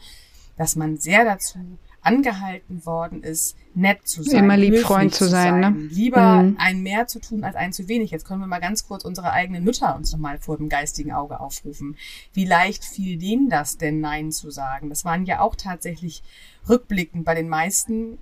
dass 0.57 0.77
man 0.77 0.99
sehr 0.99 1.25
dazu 1.25 1.59
angehalten 2.03 2.87
worden 2.87 3.23
ist, 3.23 3.57
nett 3.75 4.07
zu 4.07 4.23
sein. 4.23 4.45
Immer 4.45 4.57
lieb 4.57 4.79
Freund 4.79 5.15
zu 5.15 5.29
sein, 5.29 5.63
sein, 5.63 5.75
ne? 5.75 5.89
Lieber 5.91 6.43
mhm. 6.43 6.57
ein 6.59 6.83
mehr 6.83 7.07
zu 7.07 7.21
tun 7.21 7.45
als 7.45 7.57
ein 7.57 7.73
zu 7.73 7.89
wenig. 7.89 8.11
Jetzt 8.11 8.25
können 8.25 8.41
wir 8.41 8.47
mal 8.47 8.61
ganz 8.61 8.87
kurz 8.87 9.05
unsere 9.05 9.33
eigenen 9.33 9.65
Mütter 9.65 9.95
uns 9.97 10.13
nochmal 10.13 10.39
vor 10.39 10.57
dem 10.57 10.69
geistigen 10.69 11.13
Auge 11.13 11.41
aufrufen. 11.41 11.97
Wie 12.33 12.45
leicht 12.45 12.85
fiel 12.85 13.19
denen 13.19 13.49
das 13.49 13.79
denn, 13.79 14.01
Nein 14.01 14.33
zu 14.33 14.51
sagen? 14.51 14.89
Das 14.89 15.05
waren 15.05 15.27
ja 15.27 15.41
auch 15.41 15.55
tatsächlich 15.55 16.23
rückblickend 16.69 17.25
bei 17.25 17.35
den 17.35 17.49
meisten 17.49 18.19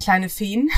kleine 0.00 0.28
Feen, 0.28 0.70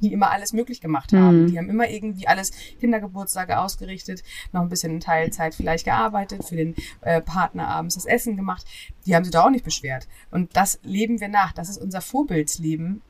die 0.00 0.12
immer 0.12 0.30
alles 0.30 0.52
möglich 0.52 0.80
gemacht 0.80 1.12
haben. 1.12 1.42
Mhm. 1.42 1.46
Die 1.48 1.58
haben 1.58 1.70
immer 1.70 1.88
irgendwie 1.88 2.28
alles 2.28 2.52
Kindergeburtstage 2.80 3.58
ausgerichtet, 3.58 4.22
noch 4.52 4.62
ein 4.62 4.68
bisschen 4.68 4.92
in 4.92 5.00
Teilzeit 5.00 5.54
vielleicht 5.54 5.84
gearbeitet, 5.84 6.44
für 6.44 6.56
den 6.56 6.74
äh, 7.00 7.20
Partner 7.20 7.68
abends 7.68 7.94
das 7.94 8.06
Essen 8.06 8.36
gemacht. 8.36 8.66
Die 9.06 9.14
haben 9.14 9.24
sich 9.24 9.32
da 9.32 9.44
auch 9.44 9.50
nicht 9.50 9.64
beschwert. 9.64 10.06
Und 10.30 10.56
das 10.56 10.78
leben 10.82 11.20
wir 11.20 11.28
nach. 11.28 11.52
Das 11.52 11.68
ist 11.68 11.78
unser 11.78 12.00
Vorbildsleben. 12.00 13.02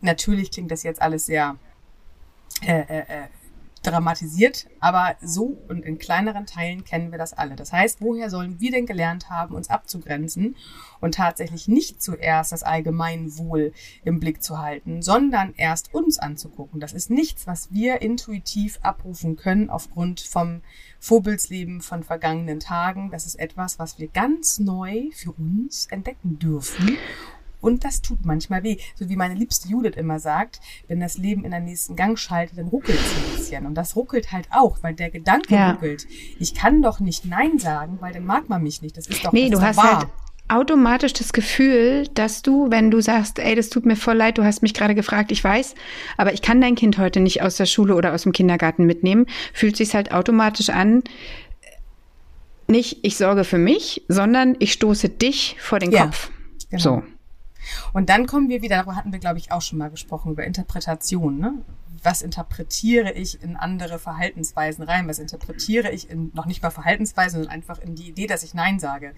Natürlich 0.00 0.50
klingt 0.50 0.70
das 0.70 0.82
jetzt 0.82 1.00
alles 1.00 1.26
sehr 1.26 1.56
äh, 2.62 2.80
äh, 2.80 2.98
äh 3.00 3.26
dramatisiert, 3.92 4.66
aber 4.80 5.16
so 5.22 5.58
und 5.68 5.84
in 5.84 5.98
kleineren 5.98 6.46
Teilen 6.46 6.84
kennen 6.84 7.12
wir 7.12 7.18
das 7.18 7.32
alle. 7.32 7.56
Das 7.56 7.72
heißt, 7.72 8.00
woher 8.00 8.30
sollen 8.30 8.58
wir 8.60 8.70
denn 8.70 8.86
gelernt 8.86 9.30
haben, 9.30 9.54
uns 9.54 9.70
abzugrenzen 9.70 10.56
und 11.00 11.14
tatsächlich 11.14 11.68
nicht 11.68 12.02
zuerst 12.02 12.52
das 12.52 12.62
Allgemeinwohl 12.62 13.72
im 14.04 14.18
Blick 14.20 14.42
zu 14.42 14.58
halten, 14.58 15.02
sondern 15.02 15.54
erst 15.56 15.92
uns 15.94 16.18
anzugucken. 16.18 16.80
Das 16.80 16.92
ist 16.92 17.10
nichts, 17.10 17.46
was 17.46 17.72
wir 17.72 18.02
intuitiv 18.02 18.78
abrufen 18.82 19.36
können 19.36 19.70
aufgrund 19.70 20.20
vom 20.20 20.62
Vorbildsleben 20.98 21.80
von 21.80 22.02
vergangenen 22.02 22.60
Tagen. 22.60 23.10
Das 23.10 23.26
ist 23.26 23.34
etwas, 23.34 23.78
was 23.78 23.98
wir 23.98 24.08
ganz 24.08 24.58
neu 24.58 25.10
für 25.12 25.32
uns 25.32 25.86
entdecken 25.86 26.38
dürfen 26.38 26.96
und 27.62 27.84
das 27.84 28.02
tut 28.02 28.26
manchmal 28.26 28.62
weh. 28.62 28.76
So 28.96 29.08
wie 29.08 29.16
meine 29.16 29.34
liebste 29.34 29.68
Judith 29.68 29.96
immer 29.96 30.18
sagt, 30.18 30.60
wenn 30.88 31.00
das 31.00 31.16
Leben 31.16 31.44
in 31.44 31.52
den 31.52 31.64
nächsten 31.64 31.96
Gang 31.96 32.18
schaltet, 32.18 32.58
dann 32.58 32.68
ruckelt 32.68 32.98
es 32.98 33.16
ein 33.16 33.36
bisschen. 33.36 33.66
Und 33.66 33.74
das 33.74 33.96
ruckelt 33.96 34.32
halt 34.32 34.48
auch, 34.50 34.82
weil 34.82 34.94
der 34.94 35.10
Gedanke 35.10 35.54
ja. 35.54 35.70
ruckelt. 35.70 36.06
Ich 36.38 36.54
kann 36.54 36.82
doch 36.82 37.00
nicht 37.00 37.24
Nein 37.24 37.58
sagen, 37.58 37.98
weil 38.00 38.12
dann 38.12 38.26
mag 38.26 38.48
man 38.48 38.62
mich 38.62 38.82
nicht. 38.82 38.96
Das 38.96 39.06
ist 39.06 39.24
doch 39.24 39.32
Nee, 39.32 39.48
du 39.48 39.60
hast 39.60 39.76
wahr. 39.76 40.00
halt 40.00 40.08
automatisch 40.48 41.14
das 41.14 41.32
Gefühl, 41.32 42.08
dass 42.14 42.42
du, 42.42 42.70
wenn 42.70 42.90
du 42.90 43.00
sagst, 43.00 43.38
ey, 43.38 43.54
das 43.54 43.70
tut 43.70 43.86
mir 43.86 43.96
voll 43.96 44.16
leid, 44.16 44.36
du 44.36 44.44
hast 44.44 44.60
mich 44.60 44.74
gerade 44.74 44.94
gefragt, 44.94 45.32
ich 45.32 45.42
weiß, 45.42 45.74
aber 46.18 46.34
ich 46.34 46.42
kann 46.42 46.60
dein 46.60 46.74
Kind 46.74 46.98
heute 46.98 47.20
nicht 47.20 47.40
aus 47.42 47.56
der 47.56 47.64
Schule 47.64 47.94
oder 47.94 48.12
aus 48.12 48.24
dem 48.24 48.32
Kindergarten 48.32 48.84
mitnehmen, 48.84 49.26
fühlt 49.54 49.76
sich 49.76 49.94
halt 49.94 50.12
automatisch 50.12 50.68
an, 50.68 51.04
nicht 52.66 52.98
ich 53.02 53.16
sorge 53.16 53.44
für 53.44 53.58
mich, 53.58 54.02
sondern 54.08 54.56
ich 54.58 54.72
stoße 54.72 55.08
dich 55.08 55.56
vor 55.58 55.78
den 55.78 55.90
ja, 55.90 56.04
Kopf. 56.04 56.30
Genau. 56.70 56.82
So. 56.82 57.02
Und 57.92 58.08
dann 58.08 58.26
kommen 58.26 58.48
wir 58.48 58.62
wieder, 58.62 58.76
darüber 58.76 58.96
hatten 58.96 59.12
wir, 59.12 59.18
glaube 59.18 59.38
ich, 59.38 59.52
auch 59.52 59.62
schon 59.62 59.78
mal 59.78 59.90
gesprochen, 59.90 60.32
über 60.32 60.44
Interpretation. 60.44 61.38
Ne? 61.38 61.54
Was 62.02 62.22
interpretiere 62.22 63.12
ich 63.12 63.42
in 63.42 63.56
andere 63.56 63.98
Verhaltensweisen 63.98 64.84
rein? 64.84 65.08
Was 65.08 65.18
interpretiere 65.18 65.90
ich 65.90 66.10
in 66.10 66.30
noch 66.34 66.46
nicht 66.46 66.62
mal 66.62 66.70
Verhaltensweisen, 66.70 67.40
sondern 67.40 67.52
einfach 67.52 67.78
in 67.78 67.94
die 67.94 68.08
Idee, 68.08 68.26
dass 68.26 68.42
ich 68.42 68.54
Nein 68.54 68.78
sage? 68.78 69.12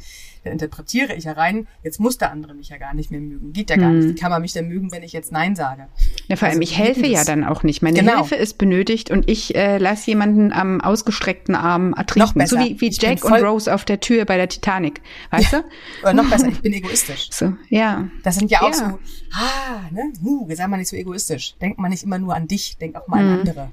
Da 0.44 0.50
interpretiere 0.50 1.14
ich 1.14 1.24
ja 1.24 1.32
rein, 1.32 1.66
jetzt 1.82 2.00
muss 2.00 2.18
der 2.18 2.30
andere 2.30 2.54
mich 2.54 2.68
ja 2.68 2.76
gar 2.76 2.94
nicht 2.94 3.10
mehr 3.10 3.20
mögen. 3.20 3.52
Geht 3.52 3.70
ja 3.70 3.76
gar 3.76 3.88
hm. 3.88 3.98
nicht. 3.98 4.08
Wie 4.10 4.20
kann 4.20 4.30
man 4.30 4.42
mich 4.42 4.52
denn 4.52 4.68
mögen, 4.68 4.92
wenn 4.92 5.02
ich 5.02 5.12
jetzt 5.12 5.32
Nein 5.32 5.56
sage? 5.56 5.88
Ja, 6.28 6.36
vor 6.36 6.48
allem, 6.48 6.58
also, 6.58 6.70
ich 6.70 6.78
helfe 6.78 7.06
ja 7.06 7.24
dann 7.24 7.44
auch 7.44 7.62
nicht. 7.62 7.82
Meine 7.82 8.00
genau. 8.00 8.18
Hilfe 8.18 8.36
ist 8.36 8.58
benötigt 8.58 9.10
und 9.10 9.28
ich 9.28 9.54
äh, 9.54 9.78
lasse 9.78 10.10
jemanden 10.10 10.52
am 10.52 10.80
ausgestreckten 10.80 11.54
Arm 11.54 11.94
ertrinken. 11.94 12.28
Noch 12.28 12.34
besser. 12.34 12.58
So 12.60 12.64
wie, 12.64 12.80
wie 12.80 12.90
Jack 12.90 13.24
und 13.24 13.32
Rose 13.32 13.74
auf 13.74 13.84
der 13.84 14.00
Tür 14.00 14.24
bei 14.24 14.36
der 14.36 14.48
Titanic. 14.48 15.00
Weißt 15.30 15.52
ja. 15.52 15.60
du? 15.60 15.66
Oder 16.02 16.14
noch 16.14 16.28
besser, 16.28 16.48
ich 16.48 16.60
bin 16.62 16.72
egoistisch. 16.72 17.28
So, 17.30 17.54
ja. 17.68 18.08
Das 18.22 18.36
sind 18.36 18.50
ja 18.50 18.60
auch 18.60 18.68
ja. 18.68 18.74
so, 18.74 18.84
ah, 19.32 19.80
ne, 19.90 20.12
uh, 20.22 20.48
sei 20.54 20.66
mal 20.66 20.76
nicht 20.76 20.88
so 20.88 20.96
egoistisch. 20.96 21.56
Denkt 21.60 21.78
man 21.78 21.90
nicht 21.90 22.02
immer 22.02 22.18
nur 22.18 22.34
an 22.34 22.46
dich 22.46 22.73
denk 22.78 22.96
auch 22.96 23.08
mal 23.08 23.20
an 23.20 23.32
mhm. 23.32 23.38
andere. 23.40 23.72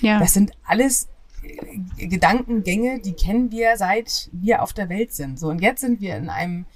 Ja. 0.00 0.18
Das 0.18 0.34
sind 0.34 0.52
alles 0.64 1.08
äh, 1.42 2.06
Gedankengänge, 2.06 3.00
die 3.00 3.12
kennen 3.12 3.50
wir 3.50 3.76
seit 3.76 4.30
wir 4.32 4.62
auf 4.62 4.72
der 4.72 4.88
Welt 4.88 5.12
sind. 5.12 5.38
So, 5.38 5.48
und 5.48 5.60
jetzt 5.60 5.80
sind 5.80 6.00
wir 6.00 6.16
in 6.16 6.28
einem 6.28 6.66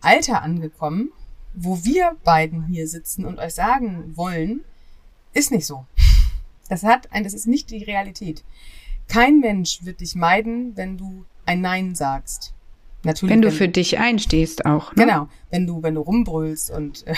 Alter 0.00 0.42
angekommen, 0.42 1.10
wo 1.54 1.84
wir 1.84 2.16
beiden 2.24 2.66
hier 2.66 2.86
sitzen 2.86 3.24
und 3.24 3.38
euch 3.38 3.54
sagen 3.54 4.16
wollen, 4.16 4.64
ist 5.32 5.50
nicht 5.50 5.66
so. 5.66 5.86
Das 6.68 6.84
hat 6.84 7.12
ein, 7.12 7.24
das 7.24 7.34
ist 7.34 7.46
nicht 7.46 7.70
die 7.70 7.82
Realität. 7.82 8.44
Kein 9.08 9.40
Mensch 9.40 9.84
wird 9.84 10.00
dich 10.00 10.14
meiden, 10.14 10.76
wenn 10.76 10.98
du 10.98 11.24
ein 11.46 11.60
Nein 11.60 11.94
sagst. 11.94 12.52
Natürlich, 13.04 13.32
wenn 13.32 13.42
du 13.42 13.48
wenn, 13.48 13.54
für 13.54 13.68
dich 13.68 13.98
einstehst 13.98 14.66
auch. 14.66 14.94
Ne? 14.94 15.04
Genau, 15.04 15.28
wenn 15.50 15.66
du 15.66 15.82
wenn 15.82 15.94
du 15.94 16.00
rumbrüllst 16.00 16.70
und 16.70 17.06
äh, 17.06 17.14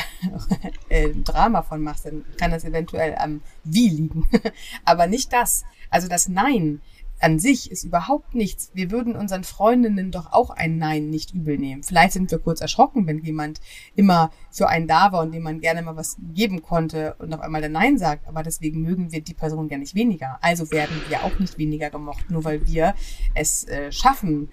äh, 0.89 1.15
Drama 1.25 1.63
von 1.63 1.83
machst, 1.83 2.07
dann 2.07 2.25
kann 2.37 2.51
das 2.51 2.65
eventuell 2.65 3.15
am 3.17 3.41
Wie 3.65 3.89
liegen, 3.89 4.29
aber 4.85 5.07
nicht 5.07 5.33
das. 5.33 5.65
Also 5.91 6.09
das 6.09 6.29
Nein 6.29 6.81
an 7.21 7.39
sich 7.39 7.71
ist 7.71 7.85
überhaupt 7.85 8.35
nichts. 8.35 8.71
Wir 8.75 8.91
würden 8.91 9.15
unseren 9.15 9.45
Freundinnen 9.45 10.11
doch 10.11 10.33
auch 10.33 10.51
ein 10.51 10.79
Nein 10.79 11.11
nicht 11.11 11.35
übel 11.35 11.59
nehmen. 11.59 11.83
Vielleicht 11.83 12.15
sind 12.15 12.31
wir 12.31 12.39
kurz 12.39 12.61
erschrocken, 12.61 13.07
wenn 13.07 13.19
jemand 13.19 13.61
immer 13.95 14.31
für 14.51 14.69
einen 14.69 14.89
da 14.89 15.13
war 15.13 15.23
und 15.23 15.33
dem 15.33 15.43
man 15.43 15.61
gerne 15.61 15.83
mal 15.83 15.97
was 15.97 16.17
geben 16.33 16.63
konnte 16.63 17.15
und 17.19 17.33
auf 17.35 17.41
einmal 17.41 17.61
der 17.61 17.71
Nein 17.71 17.99
sagt. 17.99 18.27
Aber 18.27 18.43
deswegen 18.43 18.81
mögen 18.81 19.13
wir 19.13 19.21
die 19.21 19.35
Person 19.35 19.69
gar 19.69 19.79
nicht 19.79 19.95
weniger. 19.95 20.39
Also 20.41 20.71
werden 20.71 20.97
wir 21.09 21.23
auch 21.23 21.39
nicht 21.39 21.59
weniger 21.59 21.91
gemocht, 21.91 22.31
nur 22.31 22.45
weil 22.45 22.67
wir 22.67 22.95
es 23.35 23.65
äh, 23.65 23.93
schaffen, 23.93 24.49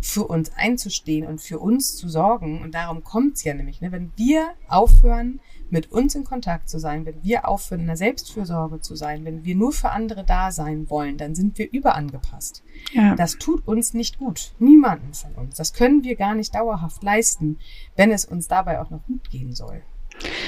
für 0.00 0.24
uns 0.24 0.52
einzustehen 0.56 1.26
und 1.26 1.40
für 1.40 1.58
uns 1.58 1.96
zu 1.96 2.08
sorgen. 2.08 2.62
Und 2.62 2.74
darum 2.74 3.04
kommt's 3.04 3.44
ja 3.44 3.54
nämlich. 3.54 3.80
Ne? 3.80 3.92
Wenn 3.92 4.12
wir 4.16 4.50
aufhören, 4.68 5.40
mit 5.70 5.90
uns 5.90 6.14
in 6.14 6.24
Kontakt 6.24 6.68
zu 6.68 6.78
sein, 6.78 7.04
wenn 7.04 7.22
wir 7.22 7.48
aufhören, 7.48 7.80
in 7.80 7.86
der 7.88 7.96
Selbstfürsorge 7.96 8.80
zu 8.80 8.94
sein, 8.94 9.24
wenn 9.24 9.44
wir 9.44 9.56
nur 9.56 9.72
für 9.72 9.90
andere 9.90 10.24
da 10.24 10.52
sein 10.52 10.88
wollen, 10.88 11.16
dann 11.16 11.34
sind 11.34 11.58
wir 11.58 11.72
überangepasst. 11.72 12.62
Ja. 12.92 13.14
Das 13.16 13.38
tut 13.38 13.66
uns 13.66 13.92
nicht 13.92 14.18
gut. 14.18 14.52
Niemanden 14.58 15.14
von 15.14 15.32
uns. 15.32 15.56
Das 15.56 15.72
können 15.72 16.04
wir 16.04 16.16
gar 16.16 16.34
nicht 16.34 16.54
dauerhaft 16.54 17.02
leisten, 17.02 17.58
wenn 17.96 18.12
es 18.12 18.24
uns 18.24 18.46
dabei 18.46 18.80
auch 18.80 18.90
noch 18.90 19.04
gut 19.06 19.28
gehen 19.30 19.52
soll. 19.52 19.82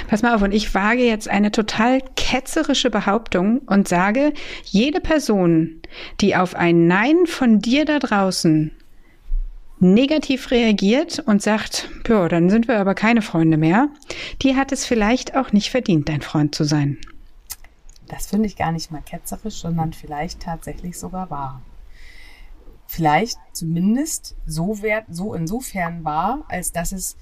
Pass 0.06 0.22
mal 0.22 0.34
auf, 0.34 0.42
und 0.42 0.52
ich 0.52 0.72
wage 0.74 1.04
jetzt 1.04 1.28
eine 1.28 1.50
total 1.50 2.00
ketzerische 2.14 2.88
Behauptung 2.90 3.58
und 3.66 3.88
sage, 3.88 4.32
jede 4.64 5.00
Person, 5.00 5.80
die 6.20 6.36
auf 6.36 6.54
ein 6.54 6.86
Nein 6.86 7.26
von 7.26 7.58
dir 7.58 7.84
da 7.84 7.98
draußen 7.98 8.70
negativ 9.78 10.50
reagiert 10.50 11.18
und 11.20 11.42
sagt, 11.42 11.90
ja, 12.08 12.28
dann 12.28 12.50
sind 12.50 12.68
wir 12.68 12.78
aber 12.78 12.94
keine 12.94 13.22
Freunde 13.22 13.56
mehr, 13.56 13.88
die 14.42 14.56
hat 14.56 14.72
es 14.72 14.86
vielleicht 14.86 15.36
auch 15.36 15.52
nicht 15.52 15.70
verdient, 15.70 16.08
dein 16.08 16.22
Freund 16.22 16.54
zu 16.54 16.64
sein. 16.64 16.98
Das 18.08 18.26
finde 18.26 18.46
ich 18.46 18.56
gar 18.56 18.72
nicht 18.72 18.90
mal 18.90 19.02
ketzerisch, 19.02 19.56
sondern 19.56 19.92
vielleicht 19.92 20.40
tatsächlich 20.40 20.98
sogar 20.98 21.30
wahr. 21.30 21.60
Vielleicht 22.86 23.36
zumindest 23.52 24.36
so, 24.46 24.80
wert, 24.82 25.06
so 25.10 25.34
insofern 25.34 26.04
wahr, 26.04 26.44
als 26.48 26.72
dass 26.72 26.92
es 26.92 27.16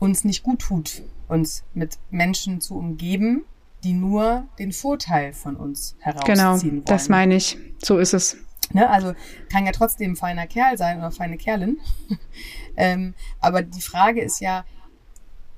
uns 0.00 0.24
nicht 0.24 0.42
gut 0.42 0.60
tut, 0.60 1.02
uns 1.28 1.62
mit 1.72 1.98
Menschen 2.10 2.60
zu 2.60 2.76
umgeben, 2.76 3.44
die 3.84 3.92
nur 3.92 4.44
den 4.58 4.72
Vorteil 4.72 5.32
von 5.32 5.56
uns 5.56 5.96
herausziehen 6.00 6.34
genau, 6.34 6.50
wollen. 6.50 6.60
Genau, 6.60 6.82
das 6.84 7.08
meine 7.08 7.36
ich. 7.36 7.56
So 7.82 7.98
ist 7.98 8.12
es. 8.12 8.36
Ne? 8.72 8.88
Also 8.88 9.14
kann 9.50 9.66
ja 9.66 9.72
trotzdem 9.72 10.12
ein 10.12 10.16
feiner 10.16 10.46
Kerl 10.46 10.78
sein 10.78 10.98
oder 10.98 11.10
feine 11.10 11.36
Kerlin. 11.36 11.78
ähm, 12.76 13.14
aber 13.40 13.62
die 13.62 13.82
Frage 13.82 14.20
ist 14.20 14.40
ja, 14.40 14.64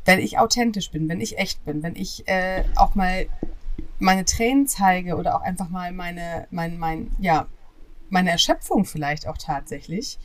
wenn 0.05 0.19
ich 0.19 0.39
authentisch 0.39 0.91
bin, 0.91 1.09
wenn 1.09 1.21
ich 1.21 1.39
echt 1.39 1.65
bin, 1.65 1.83
wenn 1.83 1.97
ich 1.97 2.29
äh, 2.29 2.65
auch 2.77 2.95
mal 2.95 3.27
meine 3.99 4.25
Tränen 4.25 4.67
zeige 4.67 5.17
oder 5.17 5.37
auch 5.37 5.43
einfach 5.43 5.69
mal 5.69 5.93
meine, 5.93 6.47
mein, 6.51 6.79
mein, 6.79 7.11
ja, 7.19 7.47
meine 8.11 8.31
Erschöpfung 8.31 8.85
vielleicht 8.85 9.27
auch 9.27 9.39
tatsächlich 9.39 10.19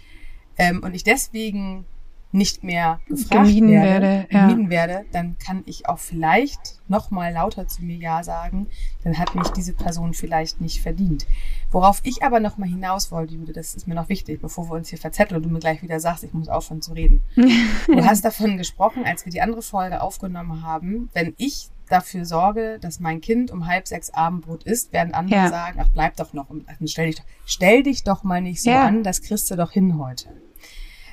ähm, 0.58 0.84
und 0.84 0.94
ich 0.94 1.04
deswegen 1.04 1.86
nicht 2.32 2.64
mehr 2.64 3.00
gefragt 3.08 3.48
gemieden 3.48 3.72
werde, 3.72 4.06
werde 4.06 4.28
ja. 4.32 4.48
gemieden 4.48 4.70
werde, 4.70 5.06
dann 5.12 5.38
kann 5.40 5.64
ich 5.66 5.88
auch 5.88 5.98
vielleicht 5.98 6.80
noch 6.88 7.10
mal 7.10 7.34
lauter 7.34 7.68
zu 7.68 7.84
mir 7.84 7.98
ja 7.98 8.24
sagen, 8.24 8.68
dann 9.04 9.18
hat 9.18 9.34
mich 9.34 9.48
diese 9.50 9.74
Person 9.74 10.14
vielleicht 10.14 10.62
nicht 10.62 10.82
verdient. 10.82 11.26
Worauf 11.72 12.02
ich 12.04 12.24
aber 12.24 12.40
noch 12.40 12.58
mal 12.58 12.70
hinaus 12.70 13.12
wollte, 13.12 13.34
Jude, 13.34 13.54
das 13.54 13.74
ist 13.76 13.88
mir 13.88 13.96
noch 13.96 14.10
wichtig, 14.10 14.42
bevor 14.42 14.70
wir 14.70 14.76
uns 14.76 14.90
hier 14.90 15.00
verzetteln 15.00 15.38
und 15.38 15.44
du 15.44 15.50
mir 15.50 15.60
gleich 15.60 15.82
wieder 15.82 16.00
sagst, 16.00 16.24
ich 16.24 16.34
muss 16.34 16.50
aufhören 16.50 16.82
zu 16.82 16.94
reden. 16.94 17.22
du 17.36 18.06
hast 18.06 18.24
davon 18.24 18.58
gesprochen, 18.58 19.06
als 19.06 19.26
wir 19.26 19.32
die 19.32 19.42
andere 19.42 19.64
Folge 19.64 20.02
aufgenommen 20.02 20.64
haben, 20.64 21.10
wenn 21.14 21.34
ich 21.38 21.70
dafür 21.90 22.26
sorge, 22.26 22.78
dass 22.80 23.00
mein 23.00 23.22
Kind 23.22 23.50
um 23.50 23.66
halb 23.66 23.88
sechs 23.88 24.12
Abendbrot 24.12 24.64
isst, 24.64 24.94
werden 24.94 25.16
andere 25.16 25.40
ja. 25.40 25.50
sagen, 25.50 25.80
ach 25.82 25.90
bleib 25.92 26.16
doch 26.18 26.34
noch, 26.34 26.46
stell 26.86 27.08
dich, 27.08 27.24
stell 27.46 27.82
dich 27.82 28.04
doch 28.04 28.24
mal 28.24 28.42
nicht 28.42 28.62
so 28.62 28.70
ja. 28.70 28.86
an, 28.86 29.02
das 29.02 29.24
kriegst 29.24 29.50
du 29.50 29.56
doch 29.56 29.72
hin 29.72 29.98
heute. 29.98 30.30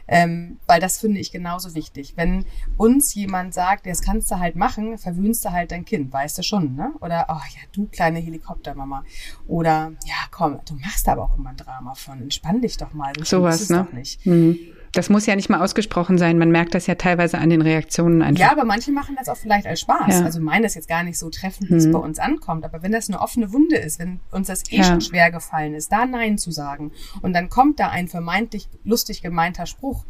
Ähm, 0.08 0.58
weil 0.66 0.80
das 0.80 0.98
finde 0.98 1.20
ich 1.20 1.32
genauso 1.32 1.74
wichtig. 1.74 2.14
Wenn 2.16 2.44
uns 2.76 3.14
jemand 3.14 3.54
sagt, 3.54 3.86
das 3.86 4.02
kannst 4.02 4.30
du 4.30 4.38
halt 4.38 4.56
machen, 4.56 4.98
verwöhnst 4.98 5.44
du 5.44 5.52
halt 5.52 5.72
dein 5.72 5.84
Kind, 5.84 6.12
weißt 6.12 6.38
du 6.38 6.42
schon, 6.42 6.74
ne? 6.74 6.92
Oder, 7.00 7.26
oh 7.28 7.34
ja, 7.34 7.60
du 7.72 7.86
kleine 7.86 8.18
Helikoptermama. 8.20 9.04
Oder, 9.46 9.92
ja, 10.04 10.14
komm, 10.30 10.60
du 10.66 10.74
machst 10.74 11.08
aber 11.08 11.24
auch 11.24 11.36
immer 11.36 11.50
ein 11.50 11.56
Drama 11.56 11.94
von, 11.94 12.22
entspann 12.22 12.60
dich 12.60 12.76
doch 12.76 12.92
mal. 12.92 13.12
So 13.24 13.42
was, 13.42 13.68
ne? 13.68 13.84
Doch 13.84 13.92
nicht. 13.92 14.24
Mhm. 14.26 14.56
Das 14.96 15.10
muss 15.10 15.26
ja 15.26 15.36
nicht 15.36 15.50
mal 15.50 15.62
ausgesprochen 15.62 16.16
sein. 16.16 16.38
Man 16.38 16.50
merkt 16.50 16.74
das 16.74 16.86
ja 16.86 16.94
teilweise 16.94 17.38
an 17.38 17.50
den 17.50 17.60
Reaktionen 17.60 18.22
einfach. 18.22 18.40
Ja, 18.40 18.50
aber 18.50 18.64
manche 18.64 18.92
machen 18.92 19.14
das 19.18 19.28
auch 19.28 19.36
vielleicht 19.36 19.66
als 19.66 19.80
Spaß. 19.80 20.20
Ja. 20.20 20.24
Also 20.24 20.40
meinen 20.40 20.62
das 20.62 20.74
jetzt 20.74 20.88
gar 20.88 21.02
nicht 21.02 21.18
so 21.18 21.28
treffend, 21.28 21.68
wie 21.68 21.74
mhm. 21.74 21.80
es 21.80 21.92
bei 21.92 21.98
uns 21.98 22.18
ankommt. 22.18 22.64
Aber 22.64 22.82
wenn 22.82 22.92
das 22.92 23.10
eine 23.10 23.20
offene 23.20 23.52
Wunde 23.52 23.76
ist, 23.76 23.98
wenn 23.98 24.20
uns 24.30 24.46
das 24.46 24.62
eh 24.70 24.78
ja. 24.78 24.84
schon 24.84 25.02
schwer 25.02 25.30
gefallen 25.30 25.74
ist, 25.74 25.92
da 25.92 26.06
Nein 26.06 26.38
zu 26.38 26.50
sagen 26.50 26.92
und 27.20 27.34
dann 27.34 27.50
kommt 27.50 27.78
da 27.78 27.90
ein 27.90 28.08
vermeintlich 28.08 28.68
lustig 28.84 29.20
gemeinter 29.20 29.66
Spruch, 29.66 30.04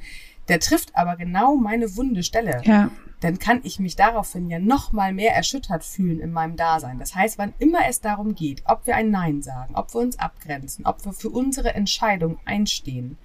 der 0.48 0.60
trifft 0.60 0.94
aber 0.94 1.16
genau 1.16 1.56
meine 1.56 1.96
wunde 1.96 2.22
Stelle. 2.22 2.60
Ja. 2.64 2.90
Dann 3.20 3.38
kann 3.38 3.60
ich 3.64 3.80
mich 3.80 3.96
daraufhin 3.96 4.48
ja 4.48 4.60
noch 4.60 4.92
mal 4.92 5.12
mehr 5.12 5.34
erschüttert 5.34 5.84
fühlen 5.84 6.20
in 6.20 6.32
meinem 6.32 6.54
Dasein. 6.54 6.98
Das 6.98 7.14
heißt, 7.14 7.38
wann 7.38 7.54
immer 7.58 7.80
es 7.88 8.00
darum 8.00 8.34
geht, 8.34 8.62
ob 8.66 8.86
wir 8.86 8.94
ein 8.94 9.10
Nein 9.10 9.42
sagen, 9.42 9.74
ob 9.74 9.92
wir 9.94 10.00
uns 10.00 10.18
abgrenzen, 10.18 10.86
ob 10.86 11.04
wir 11.04 11.12
für 11.12 11.30
unsere 11.30 11.74
Entscheidung 11.74 12.38
einstehen, 12.44 13.18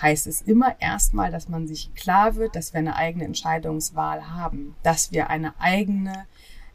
heißt 0.00 0.26
es 0.26 0.42
immer 0.42 0.80
erstmal, 0.80 1.30
dass 1.30 1.48
man 1.48 1.66
sich 1.66 1.94
klar 1.94 2.36
wird, 2.36 2.56
dass 2.56 2.72
wir 2.72 2.80
eine 2.80 2.96
eigene 2.96 3.24
Entscheidungswahl 3.24 4.30
haben, 4.30 4.74
dass 4.82 5.12
wir 5.12 5.30
eine 5.30 5.58
eigene 5.60 6.26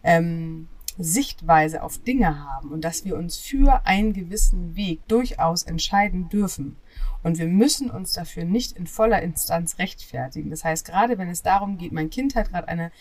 ähm, 0.04 0.68
Sichtweise 0.98 1.82
auf 1.82 1.98
Dinge 1.98 2.44
haben 2.44 2.72
und 2.72 2.84
dass 2.84 3.06
wir 3.06 3.16
uns 3.16 3.38
für 3.38 3.86
einen 3.86 4.14
gewissen 4.14 4.76
Weg 4.76 5.08
durchaus 5.08 5.64
entscheiden 5.64 6.28
dürfen. 6.28 6.76
Und 7.24 7.38
wir 7.38 7.48
müssen 7.48 7.90
uns 7.90 8.14
dafür 8.14 8.44
nicht 8.44 8.74
in 8.74 8.86
voller 8.86 9.22
Instanz 9.22 9.78
rechtfertigen. 9.80 10.50
Das 10.50 10.64
heißt, 10.64 10.86
gerade 10.86 11.18
wenn 11.18 11.30
es 11.30 11.42
darum 11.42 11.78
geht, 11.78 11.94
mein 11.94 12.10
Kind 12.10 12.36
hat 12.36 12.50
gerade 12.50 12.68
eine 12.68 12.92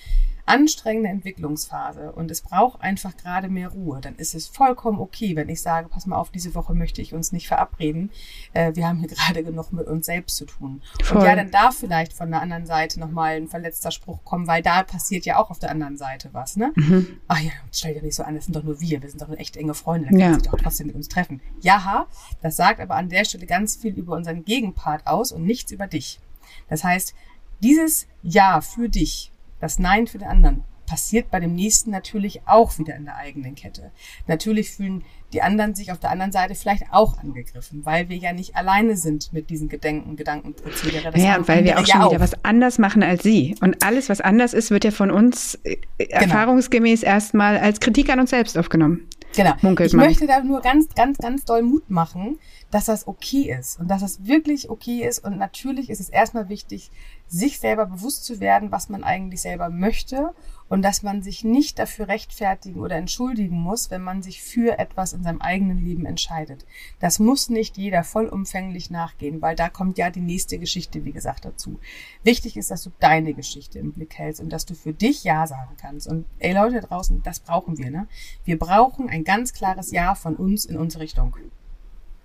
anstrengende 0.49 1.09
Entwicklungsphase 1.09 2.13
und 2.13 2.31
es 2.31 2.41
braucht 2.41 2.81
einfach 2.81 3.17
gerade 3.17 3.49
mehr 3.49 3.69
Ruhe, 3.69 4.01
dann 4.01 4.17
ist 4.17 4.35
es 4.35 4.47
vollkommen 4.47 5.01
okay, 5.01 5.37
wenn 5.37 5.49
ich 5.49 5.63
sage, 5.63 5.89
pass 5.89 6.07
mal 6.07 6.17
auf, 6.17 6.31
diese 6.31 6.55
Woche 6.55 6.75
möchte 6.75 7.03
ich 7.03 7.15
uns 7.15 7.33
nicht 7.33 7.49
verabreden. 7.49 8.11
Äh, 8.53 8.75
wir 8.75 8.89
haben 8.89 8.99
hier 8.99 9.09
gerade 9.17 9.43
genug 9.43 9.73
mit 9.73 9.87
uns 9.87 10.07
selbst 10.07 10.37
zu 10.37 10.47
tun. 10.47 10.83
Voll. 11.03 11.19
Und 11.19 11.25
ja, 11.25 11.37
dann 11.37 11.51
darf 11.51 11.77
vielleicht 11.77 12.13
von 12.13 12.31
der 12.31 12.41
anderen 12.43 12.67
Seite 12.67 13.01
nochmal 13.01 13.37
ein 13.37 13.49
verletzter 13.49 13.91
Spruch 13.91 14.25
kommen, 14.25 14.47
weil 14.47 14.63
da 14.63 14.83
passiert 14.83 15.25
ja 15.25 15.39
auch 15.39 15.51
auf 15.51 15.59
der 15.59 15.71
anderen 15.71 15.97
Seite 15.97 16.31
was, 16.33 16.57
ne? 16.57 16.73
Mhm. 16.75 17.19
Ach 17.29 17.41
ja, 17.41 17.53
stell 17.73 17.95
dir 17.95 18.03
nicht 18.03 18.15
so 18.15 18.23
an, 18.23 18.35
das 18.35 18.45
sind 18.45 18.57
doch 18.57 18.65
nur 18.65 18.81
wir, 18.81 19.03
wir 19.03 19.09
sind 19.09 19.21
doch 19.21 19.29
nur 19.29 19.39
echt 19.39 19.57
enge 19.57 19.75
Freunde, 19.75 20.09
dann 20.09 20.19
ja. 20.19 20.31
kann 20.31 20.41
sich 20.41 20.51
doch 20.51 20.59
trotzdem 20.59 20.89
mit 20.89 20.97
uns 20.97 21.09
treffen. 21.09 21.41
Ja, 21.61 22.07
das 22.43 22.57
sagt 22.57 22.81
aber 22.81 22.95
an 22.95 23.09
der 23.09 23.25
Stelle 23.25 23.47
ganz 23.47 23.77
viel 23.77 23.95
über 23.95 24.15
unseren 24.17 24.45
Gegenpart 24.45 25.07
aus 25.07 25.33
und 25.33 25.45
nichts 25.45 25.73
über 25.73 25.87
dich. 25.87 26.21
Das 26.69 26.85
heißt, 26.85 27.15
Dieses 27.61 28.07
Ja 28.23 28.61
für 28.61 28.89
dich, 28.89 29.33
das 29.61 29.79
Nein 29.79 30.07
für 30.07 30.19
den 30.19 30.29
anderen, 30.29 30.65
passiert 30.89 31.31
bei 31.31 31.39
dem 31.39 31.55
nächsten 31.55 31.91
natürlich 31.91 32.41
auch 32.47 32.79
wieder 32.79 32.97
in 32.97 33.05
der 33.05 33.17
eigenen 33.17 33.55
Kette. 33.55 33.91
Natürlich 34.27 34.71
fühlen 34.71 35.05
die 35.35 35.43
anderen 35.43 35.75
sich 35.75 35.93
auf 35.93 35.99
der 35.99 36.11
anderen 36.11 36.33
Seite 36.33 36.55
vielleicht 36.55 36.85
auch 36.91 37.19
angegriffen, 37.19 37.85
weil 37.85 38.09
wir 38.09 38.17
ja 38.17 38.33
nicht 38.33 38.57
alleine 38.57 38.97
sind 38.97 39.31
mit 39.33 39.51
diesen 39.51 39.69
Gedenken, 39.69 40.17
Gedankenprozedere. 40.17 41.11
Das 41.13 41.23
ja, 41.23 41.47
weil 41.47 41.65
wir 41.65 41.79
auch 41.79 41.87
schon 41.87 42.01
ja 42.01 42.09
wieder 42.09 42.21
was 42.21 42.43
anders 42.45 42.79
machen 42.79 43.03
als 43.03 43.23
sie. 43.23 43.55
Und 43.61 43.85
alles, 43.85 44.09
was 44.09 44.23
anders 44.23 44.55
ist, 44.55 44.71
wird 44.71 44.85
ja 44.85 44.91
von 44.91 45.11
uns 45.11 45.59
äh, 45.65 45.77
genau. 45.99 46.11
erfahrungsgemäß 46.23 47.03
erstmal 47.03 47.59
als 47.59 47.81
Kritik 47.81 48.09
an 48.09 48.21
uns 48.21 48.31
selbst 48.31 48.57
aufgenommen. 48.57 49.07
Genau. 49.37 49.53
Munkelt 49.61 49.89
ich 49.89 49.95
man. 49.95 50.07
möchte 50.07 50.27
da 50.27 50.41
nur 50.41 50.63
ganz, 50.63 50.89
ganz, 50.95 51.19
ganz 51.19 51.45
doll 51.45 51.63
Mut 51.63 51.91
machen, 51.91 52.39
dass 52.71 52.87
das 52.87 53.07
okay 53.07 53.55
ist 53.59 53.79
und 53.79 53.89
dass 53.89 54.01
das 54.01 54.25
wirklich 54.27 54.71
okay 54.71 55.07
ist. 55.07 55.19
Und 55.19 55.37
natürlich 55.37 55.91
ist 55.91 56.01
es 56.01 56.09
erstmal 56.09 56.49
wichtig, 56.49 56.91
sich 57.29 57.61
selber 57.61 57.87
bewusst 57.87 58.25
zu 58.25 58.41
werden, 58.41 58.73
was 58.73 58.89
man 58.89 59.05
eigentlich 59.05 59.43
selber 59.43 59.69
möchte 59.69 60.35
und 60.69 60.83
dass 60.83 61.03
man 61.03 61.23
sich 61.23 61.45
nicht 61.45 61.79
dafür 61.79 62.09
rechtfertigen 62.09 62.81
oder 62.81 62.97
entschuldigen 62.97 63.57
muss, 63.57 63.91
wenn 63.91 64.03
man 64.03 64.23
sich 64.23 64.43
für 64.43 64.79
etwas 64.79 65.13
in 65.13 65.23
seinem 65.23 65.41
eigenen 65.41 65.79
Leben 65.79 66.07
entscheidet. 66.07 66.67
Das 67.01 67.19
muss 67.19 67.49
nicht 67.49 67.77
jeder 67.77 68.05
vollumfänglich 68.05 68.91
nachgehen, 68.91 69.41
weil 69.41 69.57
da 69.57 69.69
kommt 69.69 69.99
ja 69.99 70.11
die 70.11 70.21
nächste 70.21 70.59
Geschichte, 70.59 71.05
wie 71.05 71.13
gesagt, 71.13 71.45
dazu. 71.45 71.79
Wichtig 72.23 72.57
ist, 72.57 72.71
dass 72.71 72.83
du 72.83 72.91
deine 73.01 73.35
Geschichte 73.35 73.79
im 73.79 73.93
Blick 73.93 74.19
hältst 74.19 74.41
und 74.41 74.51
dass 74.53 74.67
du 74.67 74.75
für 74.75 74.93
dich 74.93 75.25
Ja 75.25 75.47
sagen 75.47 75.77
kannst. 75.81 76.07
Und 76.07 76.27
ey 76.39 76.53
Leute 76.53 76.81
draußen, 76.81 77.23
das 77.23 77.41
brauchen 77.41 77.79
wir, 77.79 77.91
ne? 77.91 78.09
Wir 78.45 78.59
brauchen 78.59 79.09
ein 79.09 79.25
ganz 79.25 79.53
klares 79.53 79.91
Ja 79.91 80.15
von 80.15 80.37
uns 80.37 80.65
in 80.65 80.77
unsere 80.77 81.03
Richtung. 81.03 81.37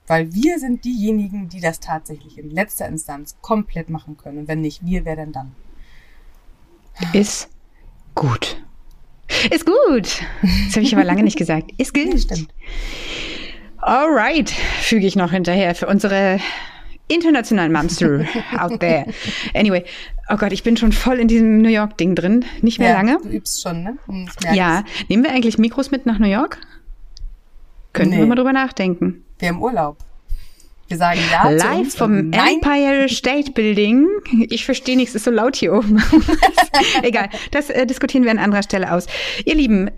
Weil 0.08 0.34
wir 0.34 0.60
sind 0.60 0.84
diejenigen, 0.84 1.50
die 1.50 1.62
das 1.62 1.80
tatsächlich 1.80 2.38
in 2.38 2.50
letzter 2.50 2.88
Instanz 2.88 3.38
komplett 3.42 3.90
machen 3.90 4.18
können. 4.18 4.40
Und 4.40 4.48
wenn 4.48 4.62
nicht 4.62 4.86
wir, 4.86 5.06
wer 5.06 5.16
denn 5.16 5.32
dann? 5.32 5.54
Ist 7.14 7.50
Gut. 8.16 8.58
Ist 9.52 9.66
gut. 9.66 10.22
Das 10.66 10.76
habe 10.76 10.82
ich 10.82 10.94
aber 10.94 11.04
lange 11.04 11.24
nicht 11.24 11.38
gesagt. 11.38 11.72
Ist 11.78 11.94
gut. 11.96 12.14
Ja, 12.14 12.18
stimmt. 12.18 12.54
Alright, 13.78 14.50
füge 14.50 15.06
ich 15.06 15.16
noch 15.16 15.32
hinterher 15.32 15.76
für 15.76 15.88
unsere 15.88 16.40
internationalen 17.10 17.72
Monster 17.72 18.26
out 18.58 18.80
there. 18.80 19.06
Anyway, 19.54 19.84
oh 20.30 20.38
Gott, 20.38 20.54
ich 20.54 20.64
bin 20.64 20.78
schon 20.78 20.94
voll 20.94 21.20
in 21.20 21.28
diesem 21.28 21.62
New 21.62 21.70
York-Ding 21.70 22.16
drin. 22.16 22.46
Nicht 22.62 22.80
mehr 22.80 22.90
ja, 22.90 22.96
lange. 22.96 23.18
Du 23.22 23.30
übst 23.30 23.62
schon, 23.62 23.84
ne? 23.84 23.98
Hm, 24.06 24.30
ja. 24.54 24.86
Nehmen 25.10 25.24
wir 25.24 25.32
eigentlich 25.32 25.58
Mikros 25.58 25.92
mit 25.92 26.06
nach 26.06 26.20
New 26.20 26.28
York? 26.28 26.60
Könnten 27.92 28.16
nee. 28.16 28.20
wir 28.20 28.26
mal 28.26 28.36
drüber 28.36 28.54
nachdenken. 28.54 29.26
Wir 29.44 29.50
haben 29.50 29.62
Urlaub. 29.62 29.98
Wir 30.88 30.96
sagen 30.96 31.20
ja. 31.30 31.50
Live 31.50 31.96
vom 31.98 32.30
Nein. 32.30 32.62
Empire 32.62 33.10
State 33.10 33.52
Building. 33.52 34.08
Ich 34.50 34.64
verstehe 34.64 34.96
nichts, 34.96 35.16
ist 35.16 35.26
so 35.26 35.32
laut 35.32 35.58
hier 35.58 35.74
oben. 35.74 36.02
Egal, 37.04 37.28
das 37.52 37.70
äh, 37.70 37.86
diskutieren 37.86 38.24
wir 38.24 38.32
an 38.32 38.40
anderer 38.40 38.64
Stelle 38.64 38.94
aus. 38.94 39.06
Ihr 39.44 39.56
Lieben, 39.56 39.92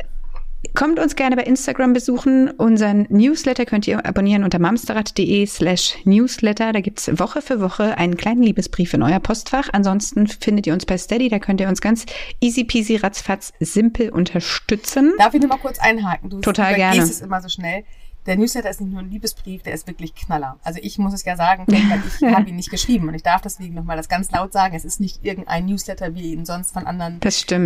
Kommt 0.73 0.99
uns 0.99 1.15
gerne 1.15 1.35
bei 1.35 1.43
Instagram 1.43 1.93
besuchen. 1.93 2.49
Unseren 2.49 3.05
Newsletter 3.09 3.65
könnt 3.65 3.87
ihr 3.87 4.03
abonnieren 4.03 4.43
unter 4.43 4.57
mamsterrad.de 4.57 5.45
slash 5.45 5.95
newsletter. 6.05 6.73
Da 6.73 6.81
gibt's 6.81 7.07
Woche 7.19 7.43
für 7.43 7.61
Woche 7.61 7.97
einen 7.99 8.17
kleinen 8.17 8.41
Liebesbrief 8.41 8.93
in 8.95 9.03
euer 9.03 9.19
Postfach. 9.19 9.69
Ansonsten 9.71 10.25
findet 10.27 10.65
ihr 10.65 10.73
uns 10.73 10.85
bei 10.85 10.97
Steady. 10.97 11.29
Da 11.29 11.37
könnt 11.37 11.61
ihr 11.61 11.69
uns 11.69 11.81
ganz 11.81 12.05
easy 12.41 12.63
peasy 12.63 12.95
ratzfatz 12.95 13.53
simpel 13.59 14.09
unterstützen. 14.09 15.13
Darf 15.19 15.35
ich 15.35 15.39
nur 15.39 15.49
mal 15.49 15.59
kurz 15.59 15.77
einhaken? 15.79 16.31
Du 16.31 16.41
Total 16.41 16.73
gerne. 16.73 17.03
es 17.03 17.21
immer 17.21 17.41
so 17.41 17.47
schnell 17.47 17.85
der 18.25 18.37
Newsletter 18.37 18.69
ist 18.69 18.81
nicht 18.81 18.91
nur 18.91 19.01
ein 19.01 19.09
Liebesbrief, 19.09 19.63
der 19.63 19.73
ist 19.73 19.87
wirklich 19.87 20.15
Knaller. 20.15 20.57
Also 20.63 20.79
ich 20.81 20.97
muss 20.97 21.13
es 21.13 21.23
ja 21.25 21.35
sagen, 21.35 21.65
weil 21.67 22.01
ich 22.07 22.23
habe 22.35 22.49
ihn 22.49 22.55
nicht 22.55 22.71
geschrieben 22.71 23.07
und 23.07 23.13
ich 23.13 23.23
darf 23.23 23.41
deswegen 23.41 23.75
nochmal 23.75 23.97
das 23.97 24.09
ganz 24.09 24.31
laut 24.31 24.53
sagen. 24.53 24.75
Es 24.75 24.85
ist 24.85 24.99
nicht 24.99 25.23
irgendein 25.23 25.65
Newsletter, 25.65 26.15
wie 26.15 26.21
ihr 26.21 26.33
ihn 26.33 26.45
sonst 26.45 26.71
von 26.71 26.87
anderen 26.87 27.19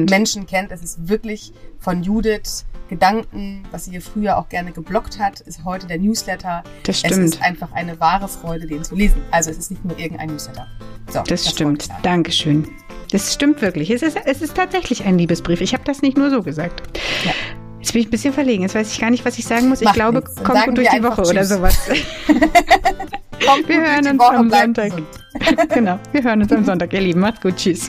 Menschen 0.10 0.46
kennt. 0.46 0.72
Es 0.72 0.82
ist 0.82 1.08
wirklich 1.08 1.54
von 1.80 2.04
Judith 2.04 2.66
Gedanken, 2.90 3.64
was 3.72 3.86
sie 3.86 3.92
hier 3.92 4.02
früher 4.02 4.38
auch 4.38 4.50
gerne 4.50 4.72
geblockt 4.72 5.20
hat, 5.20 5.42
ist 5.42 5.64
heute 5.64 5.86
der 5.86 6.00
Newsletter. 6.00 6.64
Das 6.84 7.00
stimmt. 7.00 7.14
Es 7.14 7.36
ist 7.36 7.44
einfach 7.44 7.72
eine 7.72 8.00
wahre 8.00 8.28
Freude, 8.28 8.66
den 8.66 8.84
zu 8.84 8.96
lesen. 8.96 9.22
Also 9.30 9.52
es 9.52 9.60
ist 9.60 9.70
nicht 9.70 9.86
nur 9.86 9.98
irgendein 9.98 10.30
Newsletter. 10.30 10.68
So, 11.08 11.20
das, 11.20 11.44
das 11.44 11.50
stimmt. 11.52 11.88
Dankeschön. 12.02 12.68
Das 13.12 13.34
stimmt 13.34 13.62
wirklich. 13.62 13.92
Es 13.92 14.02
ist, 14.02 14.18
es 14.26 14.42
ist 14.42 14.56
tatsächlich 14.56 15.06
ein 15.06 15.18
Liebesbrief. 15.18 15.62
Ich 15.62 15.74
habe 15.74 15.84
das 15.84 16.02
nicht 16.02 16.18
nur 16.18 16.30
so 16.32 16.42
gesagt. 16.44 17.00
Ja. 17.24 17.32
Jetzt 17.90 17.94
bin 17.94 18.02
ich 18.02 18.08
ein 18.10 18.12
bisschen 18.12 18.34
verlegen. 18.36 18.62
Jetzt 18.62 18.76
weiß 18.76 18.94
ich 18.94 19.00
gar 19.00 19.10
nicht, 19.10 19.26
was 19.26 19.40
ich 19.40 19.48
sagen 19.48 19.68
muss. 19.68 19.82
Ich 19.82 19.92
glaube, 19.94 20.22
kommt 20.44 20.64
gut 20.66 20.78
durch 20.78 20.90
die 20.90 21.02
Woche 21.02 21.24
oder 21.24 21.44
sowas. 21.44 21.76
wir 23.66 23.82
hören 23.82 24.08
uns 24.08 24.22
am 24.22 24.52
Sonntag. 24.52 24.92
genau, 25.74 25.98
wir 26.12 26.24
hören 26.24 26.44
uns 26.44 26.52
am 26.52 26.64
Sonntag, 26.64 26.94
ihr 26.94 27.02
Lieben. 27.02 27.22
Macht's 27.22 27.42
gut. 27.42 27.56
Tschüss. 27.56 27.88